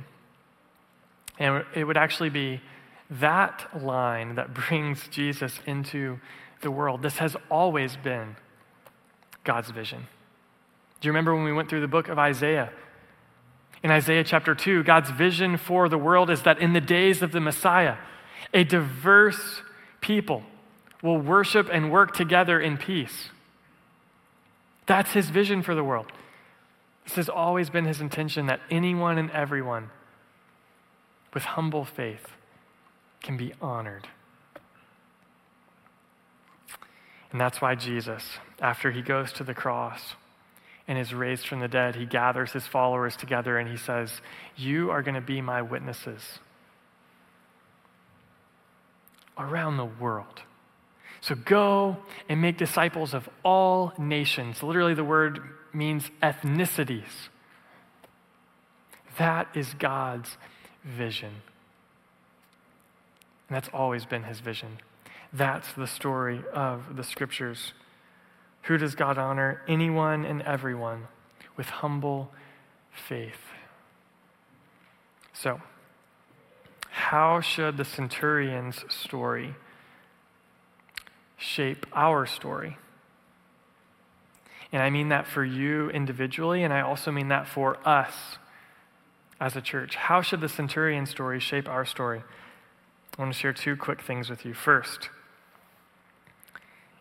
And 1.38 1.65
it 1.76 1.84
would 1.84 1.98
actually 1.98 2.30
be 2.30 2.62
that 3.10 3.67
line 3.82 4.36
that 4.36 4.54
brings 4.67 5.08
Jesus 5.10 5.60
into 5.65 6.19
the 6.62 6.71
world. 6.71 7.02
This 7.02 7.17
has 7.17 7.36
always 7.50 7.95
been 7.98 8.36
God's 9.43 9.69
vision. 9.69 10.08
Do 11.02 11.08
you 11.08 11.12
remember 11.12 11.36
when 11.36 11.43
we 11.43 11.54
went 11.54 11.69
through 11.69 11.82
the 11.82 11.88
book 11.88 12.08
of 12.08 12.17
Isaiah? 12.17 12.71
In 13.84 13.91
Isaiah 13.91 14.24
chapter 14.24 14.56
2, 14.56 14.84
God's 14.84 15.12
vision 15.12 15.58
for 15.58 15.88
the 15.88 15.98
world 15.98 16.30
is 16.30 16.41
that 16.43 16.60
in 16.60 16.74
the 16.74 16.82
days 16.82 17.21
of 17.21 17.32
the 17.32 17.39
Messiah, 17.39 17.98
a 18.54 18.63
diverse 18.63 19.62
people 20.02 20.43
will 21.04 21.19
worship 21.19 21.69
and 21.71 21.91
work 21.91 22.15
together 22.15 22.60
in 22.60 22.78
peace. 22.78 23.30
That's 24.88 25.12
his 25.12 25.30
vision 25.30 25.62
for 25.62 25.76
the 25.76 25.84
world. 25.84 26.12
This 27.04 27.15
has 27.15 27.30
always 27.30 27.69
been 27.69 27.86
his 27.86 28.02
intention 28.02 28.48
that 28.48 28.62
anyone 28.71 29.19
and 29.19 29.30
everyone 29.32 29.91
with 31.36 31.43
humble 31.43 31.86
faith 31.86 32.26
can 33.21 33.38
be 33.38 33.54
honored. 33.62 34.08
And 37.32 37.39
that's 37.39 37.62
why 37.62 37.76
Jesus, 37.76 38.24
after 38.62 38.89
he 38.91 39.02
goes 39.02 39.34
to 39.34 39.43
the 39.43 39.54
cross 39.54 40.15
and 40.88 40.98
is 40.98 41.13
raised 41.13 41.45
from 41.45 41.60
the 41.60 41.67
dead, 41.67 41.95
he 41.95 42.06
gathers 42.06 42.54
his 42.54 42.65
followers 42.65 43.17
together 43.17 43.58
and 43.58 43.69
he 43.69 43.76
says, 43.76 44.21
You 44.56 44.89
are 44.89 45.04
going 45.04 45.15
to 45.15 45.21
be 45.21 45.41
my 45.41 45.62
witnesses 45.62 46.39
around 49.38 49.76
the 49.76 49.86
world. 49.86 50.43
So 51.19 51.36
go 51.36 51.98
and 52.30 52.41
make 52.41 52.58
disciples 52.58 53.13
of 53.13 53.28
all 53.43 53.91
nations. 53.98 54.63
Literally, 54.63 54.93
the 54.93 55.04
word 55.04 55.41
means 55.74 56.10
ethnicities. 56.24 57.28
That 59.17 59.48
is 59.54 59.74
God's 59.74 60.38
vision. 60.86 61.41
And 63.50 63.56
that's 63.56 63.69
always 63.74 64.06
been 64.06 64.24
his 64.24 64.39
vision. 64.39 64.80
That's 65.34 65.74
the 65.74 65.88
story 65.88 66.41
of 66.54 66.95
the 66.95 67.04
scriptures. 67.04 67.74
Who 68.63 68.78
does 68.78 68.95
God 68.95 69.17
honor? 69.17 69.62
Anyone 69.67 70.26
and 70.26 70.41
everyone 70.43 71.08
with 71.58 71.67
humble 71.67 72.32
faith. 72.91 73.41
So, 75.34 75.62
how 76.89 77.41
should 77.41 77.78
the 77.78 77.86
centurion's 77.86 78.84
story 78.89 79.56
shape 81.38 81.86
our 81.93 82.26
story? 82.26 82.78
And 84.71 84.82
I 84.82 84.89
mean 84.89 85.10
that 85.10 85.28
for 85.28 85.43
you 85.43 85.89
individually, 85.89 86.63
and 86.63 86.74
I 86.74 86.82
also 86.82 87.12
mean 87.12 87.28
that 87.28 87.48
for 87.48 87.78
us 87.88 88.38
as 89.39 89.56
a 89.56 89.62
church. 89.62 89.95
How 89.95 90.21
should 90.21 90.41
the 90.41 90.50
centurion 90.50 91.06
story 91.06 91.39
shape 91.39 91.67
our 91.67 91.86
story? 91.86 92.24
I 93.17 93.21
want 93.21 93.34
to 93.34 93.39
share 93.39 93.54
two 93.54 93.76
quick 93.76 94.02
things 94.02 94.30
with 94.30 94.45
you. 94.45 94.54
First, 94.54 95.10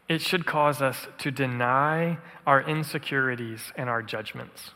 it 0.08 0.20
should 0.20 0.46
cause 0.46 0.82
us 0.82 1.08
to 1.18 1.30
deny 1.30 2.18
our 2.46 2.62
insecurities 2.62 3.72
and 3.76 3.88
our 3.88 4.02
judgments. 4.02 4.72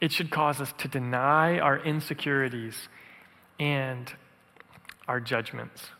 It 0.00 0.12
should 0.12 0.30
cause 0.30 0.60
us 0.60 0.72
to 0.78 0.88
deny 0.88 1.58
our 1.58 1.78
insecurities 1.78 2.88
and 3.58 4.12
our 5.06 5.20
judgments. 5.20 5.90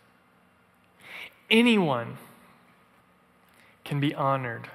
Anyone 1.50 2.16
can 3.84 4.00
be 4.00 4.14
honored 4.14 4.68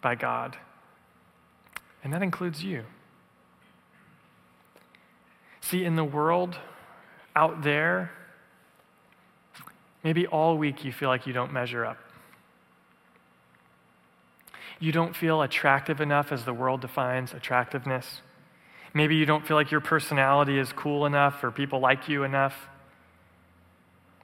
by 0.00 0.14
God, 0.14 0.56
and 2.02 2.12
that 2.12 2.22
includes 2.22 2.64
you. 2.64 2.84
See, 5.68 5.84
in 5.84 5.96
the 5.96 6.04
world 6.04 6.56
out 7.34 7.64
there, 7.64 8.12
maybe 10.04 10.24
all 10.24 10.56
week 10.56 10.84
you 10.84 10.92
feel 10.92 11.08
like 11.08 11.26
you 11.26 11.32
don't 11.32 11.52
measure 11.52 11.84
up. 11.84 11.98
You 14.78 14.92
don't 14.92 15.16
feel 15.16 15.42
attractive 15.42 16.00
enough 16.00 16.30
as 16.30 16.44
the 16.44 16.52
world 16.52 16.82
defines 16.82 17.32
attractiveness. 17.32 18.20
Maybe 18.94 19.16
you 19.16 19.26
don't 19.26 19.44
feel 19.44 19.56
like 19.56 19.72
your 19.72 19.80
personality 19.80 20.56
is 20.56 20.72
cool 20.72 21.04
enough 21.04 21.42
or 21.42 21.50
people 21.50 21.80
like 21.80 22.08
you 22.08 22.22
enough. 22.22 22.54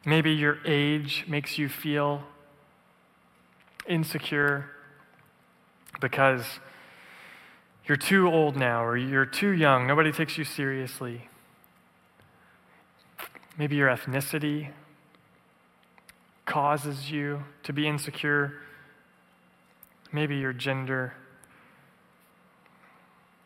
Maybe 0.07 0.31
your 0.31 0.59
age 0.65 1.25
makes 1.27 1.59
you 1.59 1.69
feel 1.69 2.23
insecure 3.89 4.71
because 6.01 6.61
you're 7.85 7.97
too 7.97 8.29
old 8.29 8.55
now 8.55 8.85
or 8.85 8.97
you're 8.97 9.27
too 9.27 9.51
young. 9.51 9.89
Nobody 9.89 10.13
takes 10.13 10.39
you 10.39 10.45
seriously. 10.45 11.29
Maybe 13.59 13.77
your 13.77 13.89
ethnicity 13.89 14.71
causes 16.47 17.11
you 17.11 17.45
to 17.63 17.73
be 17.73 17.87
insecure. 17.87 18.55
Maybe 20.11 20.37
your 20.37 20.53
gender. 20.53 21.15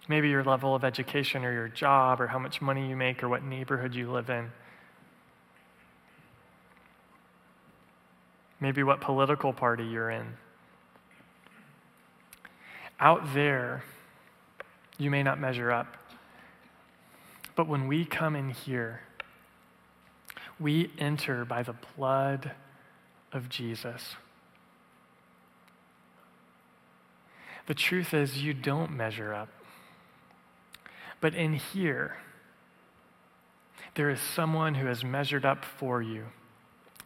Maybe 0.08 0.28
your 0.28 0.44
level 0.44 0.74
of 0.74 0.84
education 0.84 1.44
or 1.44 1.52
your 1.52 1.68
job 1.68 2.20
or 2.20 2.28
how 2.28 2.38
much 2.38 2.60
money 2.60 2.88
you 2.88 2.96
make 2.96 3.22
or 3.22 3.28
what 3.28 3.42
neighborhood 3.42 3.94
you 3.94 4.10
live 4.10 4.30
in. 4.30 4.52
Maybe 8.60 8.82
what 8.82 9.00
political 9.00 9.52
party 9.52 9.84
you're 9.84 10.10
in. 10.10 10.34
Out 12.98 13.34
there, 13.34 13.84
you 14.96 15.10
may 15.10 15.22
not 15.22 15.38
measure 15.38 15.70
up. 15.70 15.96
But 17.54 17.68
when 17.68 17.86
we 17.86 18.04
come 18.04 18.36
in 18.36 18.50
here, 18.50 19.00
we 20.58 20.90
enter 20.98 21.44
by 21.44 21.62
the 21.62 21.74
blood 21.96 22.52
of 23.32 23.48
Jesus. 23.48 24.16
The 27.66 27.74
truth 27.74 28.14
is, 28.14 28.42
you 28.42 28.54
don't 28.54 28.92
measure 28.92 29.34
up. 29.34 29.48
But 31.20 31.34
in 31.34 31.54
here, 31.54 32.16
there 33.94 34.10
is 34.10 34.20
someone 34.20 34.74
who 34.74 34.86
has 34.86 35.02
measured 35.02 35.44
up 35.44 35.64
for 35.64 36.00
you 36.00 36.26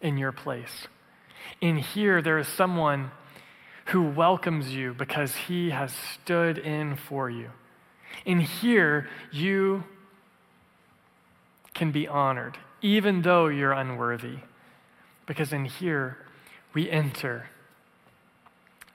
in 0.01 0.19
your 0.19 0.33
place. 0.33 0.89
In 1.61 1.79
here, 1.79 2.21
there 2.21 2.39
is 2.39 2.49
someone 2.49 3.11
who 3.87 4.03
welcomes 4.03 4.75
you 4.75 4.95
because 4.95 5.35
he 5.35 5.71
has 5.71 5.93
stood 6.15 6.59
in 6.59 6.97
for 6.97 7.31
you. 7.31 7.51
In 8.25 8.41
here, 8.41 9.09
you 9.33 9.85
can 11.75 11.91
be 11.91 12.07
honored, 12.07 12.59
even 12.83 13.23
though 13.23 13.47
you're 13.49 13.73
unworthy. 13.73 14.38
Because 15.27 15.53
in 15.53 15.64
here, 15.64 16.19
we 16.75 16.90
enter 16.90 17.51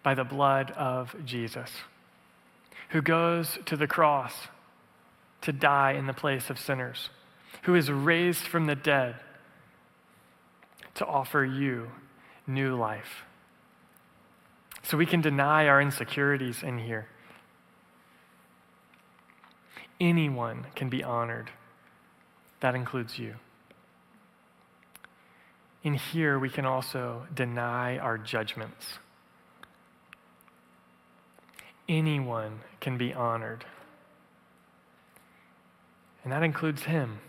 by 0.04 0.14
the 0.14 0.24
blood 0.24 0.72
of 0.72 1.16
Jesus, 1.26 1.72
who 2.90 3.02
goes 3.02 3.58
to 3.66 3.76
the 3.76 3.88
cross 3.88 4.34
to 5.42 5.52
die 5.52 5.94
in 5.94 6.08
the 6.08 6.14
place 6.14 6.50
of 6.50 6.60
sinners, 6.60 7.10
who 7.64 7.76
is 7.76 7.90
raised 7.90 8.44
from 8.44 8.66
the 8.66 8.76
dead 8.76 9.16
to 10.96 11.06
offer 11.06 11.44
you 11.44 11.90
new 12.48 12.76
life. 12.76 13.24
So 14.84 14.98
we 14.98 15.06
can 15.06 15.22
deny 15.22 15.68
our 15.68 15.82
insecurities 15.82 16.62
in 16.64 16.78
here. 16.78 17.08
Anyone 20.00 20.68
can 20.76 20.90
be 20.90 21.04
honored. 21.04 21.50
That 22.60 22.76
includes 22.76 23.18
you. 23.18 23.36
In 25.86 25.94
here, 25.94 26.40
we 26.40 26.50
can 26.50 26.66
also 26.66 27.28
deny 27.32 28.00
our 28.00 28.18
judgments. 28.18 28.98
Anyone 31.88 32.62
can 32.80 32.98
be 32.98 33.14
honored. 33.14 33.64
And 36.24 36.34
that 36.34 36.42
includes 36.42 36.82
him. 36.82 37.20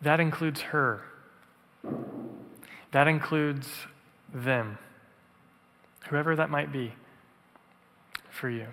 That 0.00 0.18
includes 0.18 0.62
her. 0.62 1.02
That 2.92 3.06
includes 3.06 3.68
them, 4.32 4.78
whoever 6.08 6.34
that 6.36 6.48
might 6.48 6.72
be 6.72 6.94
for 8.30 8.48
you. 8.48 8.68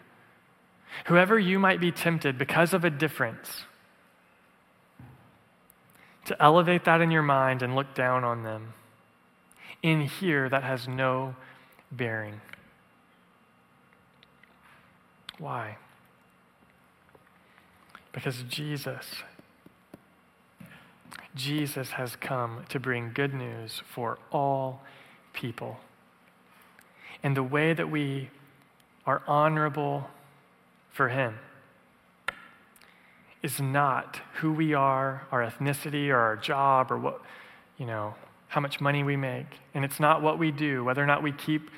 Whoever 1.07 1.37
you 1.37 1.59
might 1.59 1.81
be 1.81 1.91
tempted 1.91 2.37
because 2.37 2.73
of 2.73 2.85
a 2.85 2.89
difference 2.89 3.65
to 6.29 6.39
elevate 6.39 6.85
that 6.85 7.01
in 7.01 7.09
your 7.09 7.23
mind 7.23 7.63
and 7.63 7.75
look 7.75 7.95
down 7.95 8.23
on 8.23 8.43
them. 8.43 8.73
In 9.81 10.01
here, 10.01 10.47
that 10.47 10.61
has 10.61 10.87
no 10.87 11.35
bearing. 11.91 12.39
Why? 15.39 15.77
Because 18.11 18.43
Jesus, 18.47 19.07
Jesus 21.33 21.89
has 21.91 22.15
come 22.15 22.63
to 22.69 22.79
bring 22.79 23.09
good 23.11 23.33
news 23.33 23.81
for 23.91 24.19
all 24.31 24.83
people. 25.33 25.79
And 27.23 27.35
the 27.35 27.41
way 27.41 27.73
that 27.73 27.89
we 27.89 28.29
are 29.07 29.23
honorable 29.25 30.07
for 30.91 31.09
Him 31.09 31.39
is 33.41 33.59
not 33.59 34.19
who 34.35 34.51
we 34.51 34.73
are, 34.73 35.27
our 35.31 35.41
ethnicity, 35.41 36.09
or 36.09 36.17
our 36.17 36.35
job, 36.35 36.91
or 36.91 36.97
what, 36.97 37.21
you 37.77 37.85
know, 37.85 38.15
how 38.49 38.59
much 38.59 38.81
money 38.81 39.03
we 39.03 39.15
make. 39.15 39.45
And 39.73 39.85
it's 39.85 39.99
not 39.99 40.21
what 40.21 40.37
we 40.37 40.51
do, 40.51 40.83
whether 40.83 41.01
or 41.01 41.05
not 41.05 41.23
we 41.23 41.31
keep 41.31 41.69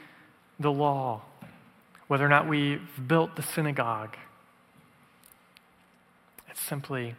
the 0.60 0.72
law, 0.72 1.22
whether 2.08 2.26
or 2.26 2.30
not 2.30 2.48
we've 2.48 2.82
built 3.08 3.36
the 3.36 3.44
synagogue. 3.44 4.16
It's 6.50 6.62
simply 6.62 7.16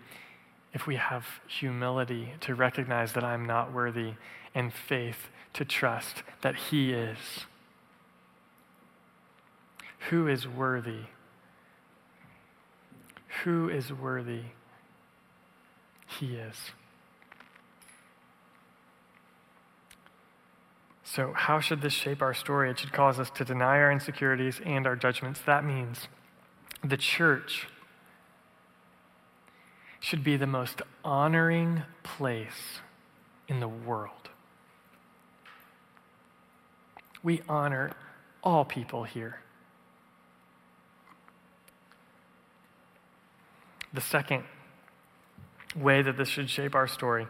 if 0.72 0.86
we 0.86 0.96
have 0.96 1.26
humility 1.46 2.32
to 2.40 2.54
recognize 2.54 3.12
that 3.12 3.24
I'm 3.24 3.44
not 3.44 3.72
worthy 3.72 4.14
and 4.54 4.72
faith 4.72 5.28
to 5.54 5.64
trust 5.64 6.22
that 6.40 6.56
He 6.56 6.92
is. 6.92 7.18
Who 10.10 10.26
is 10.26 10.48
worthy? 10.48 11.04
Who 13.44 13.68
is 13.68 13.92
worthy? 13.92 14.42
He 16.06 16.36
is. 16.36 16.56
So, 21.04 21.32
how 21.34 21.60
should 21.60 21.82
this 21.82 21.92
shape 21.92 22.22
our 22.22 22.32
story? 22.32 22.70
It 22.70 22.78
should 22.78 22.92
cause 22.92 23.18
us 23.18 23.30
to 23.30 23.44
deny 23.44 23.78
our 23.78 23.90
insecurities 23.92 24.60
and 24.64 24.86
our 24.86 24.96
judgments. 24.96 25.40
That 25.44 25.64
means 25.64 26.08
the 26.82 26.96
church 26.96 27.66
should 30.00 30.24
be 30.24 30.36
the 30.36 30.46
most 30.46 30.82
honoring 31.04 31.82
place 32.02 32.80
in 33.48 33.60
the 33.60 33.68
world. 33.68 34.30
We 37.22 37.42
honor 37.48 37.92
all 38.42 38.64
people 38.64 39.04
here. 39.04 39.40
The 43.92 44.00
second 44.00 44.44
way 45.76 46.02
that 46.02 46.16
this 46.16 46.28
should 46.28 46.50
shape 46.50 46.74
our 46.74 46.86
story, 46.86 47.26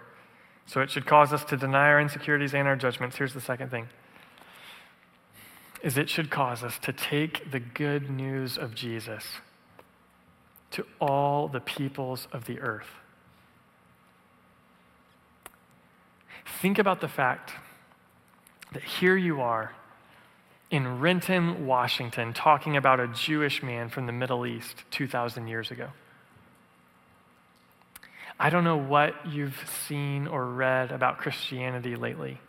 so 0.66 0.80
it 0.80 0.90
should 0.90 1.06
cause 1.06 1.32
us 1.32 1.44
to 1.46 1.56
deny 1.56 1.88
our 1.88 2.00
insecurities 2.00 2.54
and 2.54 2.66
our 2.68 2.76
judgments. 2.76 3.16
Here's 3.16 3.34
the 3.34 3.40
second 3.40 3.70
thing 3.70 3.88
is 5.82 5.98
it 5.98 6.08
should 6.08 6.30
cause 6.30 6.62
us 6.62 6.78
to 6.78 6.92
take 6.92 7.50
the 7.50 7.58
good 7.58 8.08
news 8.08 8.56
of 8.56 8.72
Jesus 8.72 9.24
to 10.70 10.86
all 11.00 11.48
the 11.48 11.60
peoples 11.60 12.28
of 12.32 12.46
the 12.46 12.60
earth. 12.60 12.86
Think 16.60 16.78
about 16.78 17.00
the 17.00 17.08
fact 17.08 17.52
that 18.72 18.84
here 18.84 19.16
you 19.16 19.40
are 19.40 19.72
in 20.70 21.00
Renton, 21.00 21.66
Washington, 21.66 22.32
talking 22.32 22.76
about 22.76 23.00
a 23.00 23.08
Jewish 23.08 23.62
man 23.62 23.88
from 23.88 24.06
the 24.06 24.12
Middle 24.12 24.46
East 24.46 24.84
2,000 24.92 25.48
years 25.48 25.70
ago. 25.70 25.88
I 28.42 28.50
don't 28.50 28.64
know 28.64 28.76
what 28.76 29.14
you've 29.24 29.64
seen 29.86 30.26
or 30.26 30.46
read 30.46 30.90
about 30.90 31.18
Christianity 31.18 31.94
lately, 31.94 32.40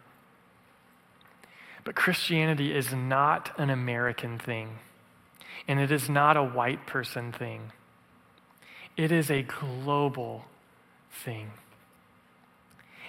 but 1.83 1.93
Christianity 1.93 2.75
is 2.75 2.91
not 2.93 3.51
an 3.59 3.69
American 3.69 4.39
thing, 4.39 4.79
and 5.67 5.79
it 5.79 5.91
is 5.91 6.09
not 6.09 6.35
a 6.35 6.43
white 6.43 6.87
person 6.87 7.31
thing. 7.31 7.73
It 8.97 9.11
is 9.11 9.29
a 9.29 9.43
global 9.43 10.45
thing. 11.11 11.51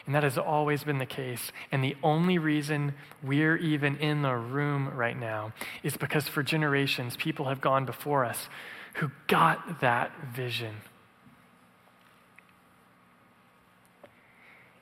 And 0.05 0.15
that 0.15 0.23
has 0.23 0.37
always 0.37 0.85
been 0.85 0.99
the 0.99 1.07
case. 1.07 1.53
And 1.73 1.83
the 1.83 1.97
only 2.03 2.37
reason 2.37 2.93
we're 3.23 3.57
even 3.57 3.97
in 3.97 4.21
the 4.21 4.37
room 4.37 4.91
right 4.91 5.19
now 5.19 5.55
is 5.83 5.97
because 5.97 6.29
for 6.29 6.43
generations, 6.43 7.17
people 7.17 7.47
have 7.47 7.63
gone 7.63 7.87
before 7.87 8.27
us 8.27 8.51
who 8.97 9.11
got 9.27 9.81
that 9.81 10.13
vision. 10.37 10.83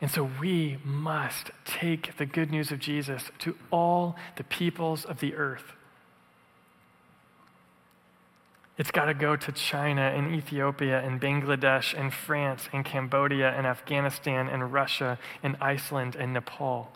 And 0.03 0.11
so 0.11 0.29
we 0.41 0.79
must 0.85 1.53
take 1.65 2.17
the 2.17 2.27
good 2.27 2.51
news 2.51 2.73
of 2.73 2.81
Jesus 2.81 3.31
to 3.39 3.57
all 3.71 4.17
the 4.37 4.43
peoples 4.43 5.05
of 5.05 5.21
the 5.21 5.35
earth. 5.37 5.75
It's 8.77 8.91
got 8.91 9.05
to 9.05 9.15
go 9.15 9.37
to 9.37 9.53
China 9.53 10.03
and 10.03 10.35
Ethiopia 10.35 11.01
and 11.01 11.21
Bangladesh 11.21 11.97
and 11.97 12.13
France 12.13 12.69
and 12.73 12.85
Cambodia 12.85 13.51
and 13.57 13.65
Afghanistan 13.65 14.49
and 14.49 14.73
Russia 14.73 15.21
and 15.41 15.57
Iceland 15.61 16.17
and 16.17 16.33
Nepal. 16.33 16.91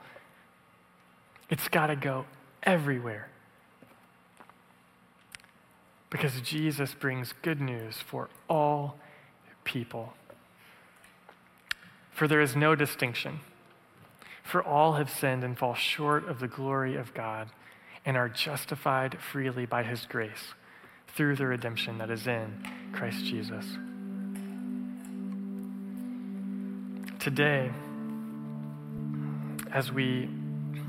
It's 1.48 1.68
got 1.68 1.86
to 1.86 1.96
go 1.96 2.24
everywhere. 2.64 3.28
Because 6.10 6.40
Jesus 6.40 6.92
brings 6.92 7.34
good 7.42 7.60
news 7.60 7.98
for 7.98 8.30
all 8.48 8.98
people. 9.62 10.14
For 12.16 12.26
there 12.26 12.40
is 12.40 12.56
no 12.56 12.74
distinction. 12.74 13.40
For 14.42 14.62
all 14.62 14.94
have 14.94 15.10
sinned 15.10 15.44
and 15.44 15.56
fall 15.56 15.74
short 15.74 16.26
of 16.26 16.40
the 16.40 16.48
glory 16.48 16.96
of 16.96 17.12
God 17.12 17.48
and 18.06 18.16
are 18.16 18.30
justified 18.30 19.18
freely 19.20 19.66
by 19.66 19.82
his 19.82 20.06
grace 20.06 20.54
through 21.08 21.36
the 21.36 21.46
redemption 21.46 21.98
that 21.98 22.10
is 22.10 22.26
in 22.26 22.66
Christ 22.94 23.22
Jesus. 23.26 23.66
Today, 27.18 27.70
as 29.70 29.92
we 29.92 30.30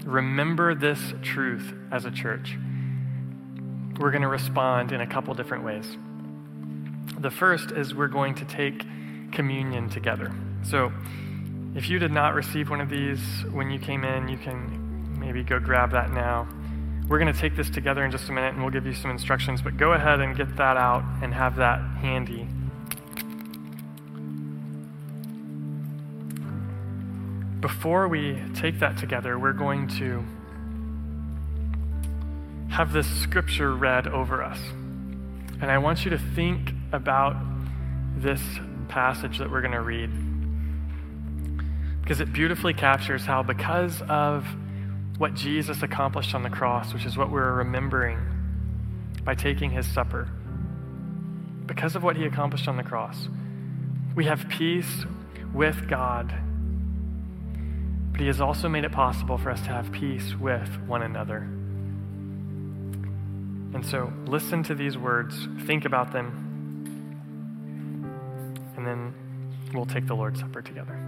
remember 0.05 0.75
this 0.75 1.13
truth 1.23 1.73
as 1.91 2.05
a 2.05 2.11
church, 2.11 2.55
we're 3.99 4.11
going 4.11 4.21
to 4.21 4.29
respond 4.29 4.93
in 4.93 5.01
a 5.01 5.07
couple 5.07 5.33
different 5.33 5.65
ways. 5.65 5.97
The 7.19 7.31
first 7.31 7.71
is 7.71 7.93
we're 7.93 8.07
going 8.07 8.35
to 8.35 8.45
take 8.45 8.85
communion 9.37 9.87
together. 9.87 10.33
So, 10.63 10.91
if 11.75 11.91
you 11.91 11.99
did 11.99 12.11
not 12.11 12.33
receive 12.33 12.71
one 12.71 12.81
of 12.81 12.89
these 12.89 13.19
when 13.51 13.69
you 13.69 13.77
came 13.77 14.03
in, 14.03 14.27
you 14.27 14.35
can 14.35 15.15
maybe 15.19 15.43
go 15.43 15.59
grab 15.59 15.91
that 15.91 16.09
now. 16.11 16.47
we're 17.07 17.19
going 17.19 17.31
to 17.31 17.39
take 17.39 17.55
this 17.55 17.69
together 17.69 18.03
in 18.03 18.09
just 18.09 18.27
a 18.29 18.31
minute 18.31 18.55
and 18.55 18.63
we'll 18.63 18.71
give 18.71 18.87
you 18.87 18.95
some 18.95 19.11
instructions, 19.11 19.61
but 19.61 19.77
go 19.77 19.93
ahead 19.93 20.21
and 20.21 20.35
get 20.35 20.57
that 20.57 20.75
out 20.75 21.03
and 21.21 21.35
have 21.35 21.55
that 21.57 21.79
handy. 22.01 22.47
Before 27.61 28.07
we 28.07 28.41
take 28.55 28.79
that 28.79 28.97
together, 28.97 29.37
we're 29.37 29.53
going 29.53 29.87
to 29.99 30.25
have 32.69 32.91
this 32.91 33.07
scripture 33.21 33.75
read 33.75 34.07
over 34.07 34.41
us. 34.41 34.59
And 35.61 35.69
I 35.69 35.77
want 35.77 36.05
you 36.05 36.09
to 36.09 36.17
think 36.17 36.71
about 36.91 37.35
this 38.17 38.41
passage 38.87 39.37
that 39.37 39.51
we're 39.51 39.61
going 39.61 39.73
to 39.73 39.81
read 39.81 40.11
because 42.07 42.21
it 42.21 42.31
beautifully 42.31 42.73
captures 42.73 43.25
how, 43.25 43.43
because 43.43 44.01
of 44.03 44.47
what 45.17 45.33
Jesus 45.33 45.83
accomplished 45.83 46.33
on 46.33 46.41
the 46.41 46.49
cross, 46.49 46.93
which 46.93 47.05
is 47.05 47.17
what 47.17 47.29
we're 47.29 47.51
remembering 47.51 48.17
by 49.25 49.35
taking 49.35 49.71
his 49.71 49.85
supper, 49.85 50.29
because 51.65 51.97
of 51.97 52.03
what 52.03 52.15
he 52.15 52.23
accomplished 52.23 52.69
on 52.69 52.77
the 52.77 52.83
cross, 52.83 53.27
we 54.15 54.23
have 54.23 54.47
peace 54.47 55.05
with 55.53 55.89
God. 55.89 56.33
But 58.13 58.21
he 58.21 58.27
has 58.27 58.39
also 58.39 58.69
made 58.69 58.85
it 58.85 58.93
possible 58.93 59.37
for 59.37 59.49
us 59.49 59.59
to 59.63 59.67
have 59.67 59.91
peace 59.91 60.33
with 60.33 60.69
one 60.87 61.01
another. 61.01 61.39
And 63.73 63.85
so 63.85 64.13
listen 64.27 64.63
to 64.63 64.75
these 64.75 64.97
words, 64.97 65.49
think 65.65 65.83
about 65.83 66.13
them, 66.13 66.46
we'll 69.73 69.85
take 69.85 70.07
the 70.07 70.15
Lord's 70.15 70.39
Supper 70.39 70.61
together. 70.61 71.06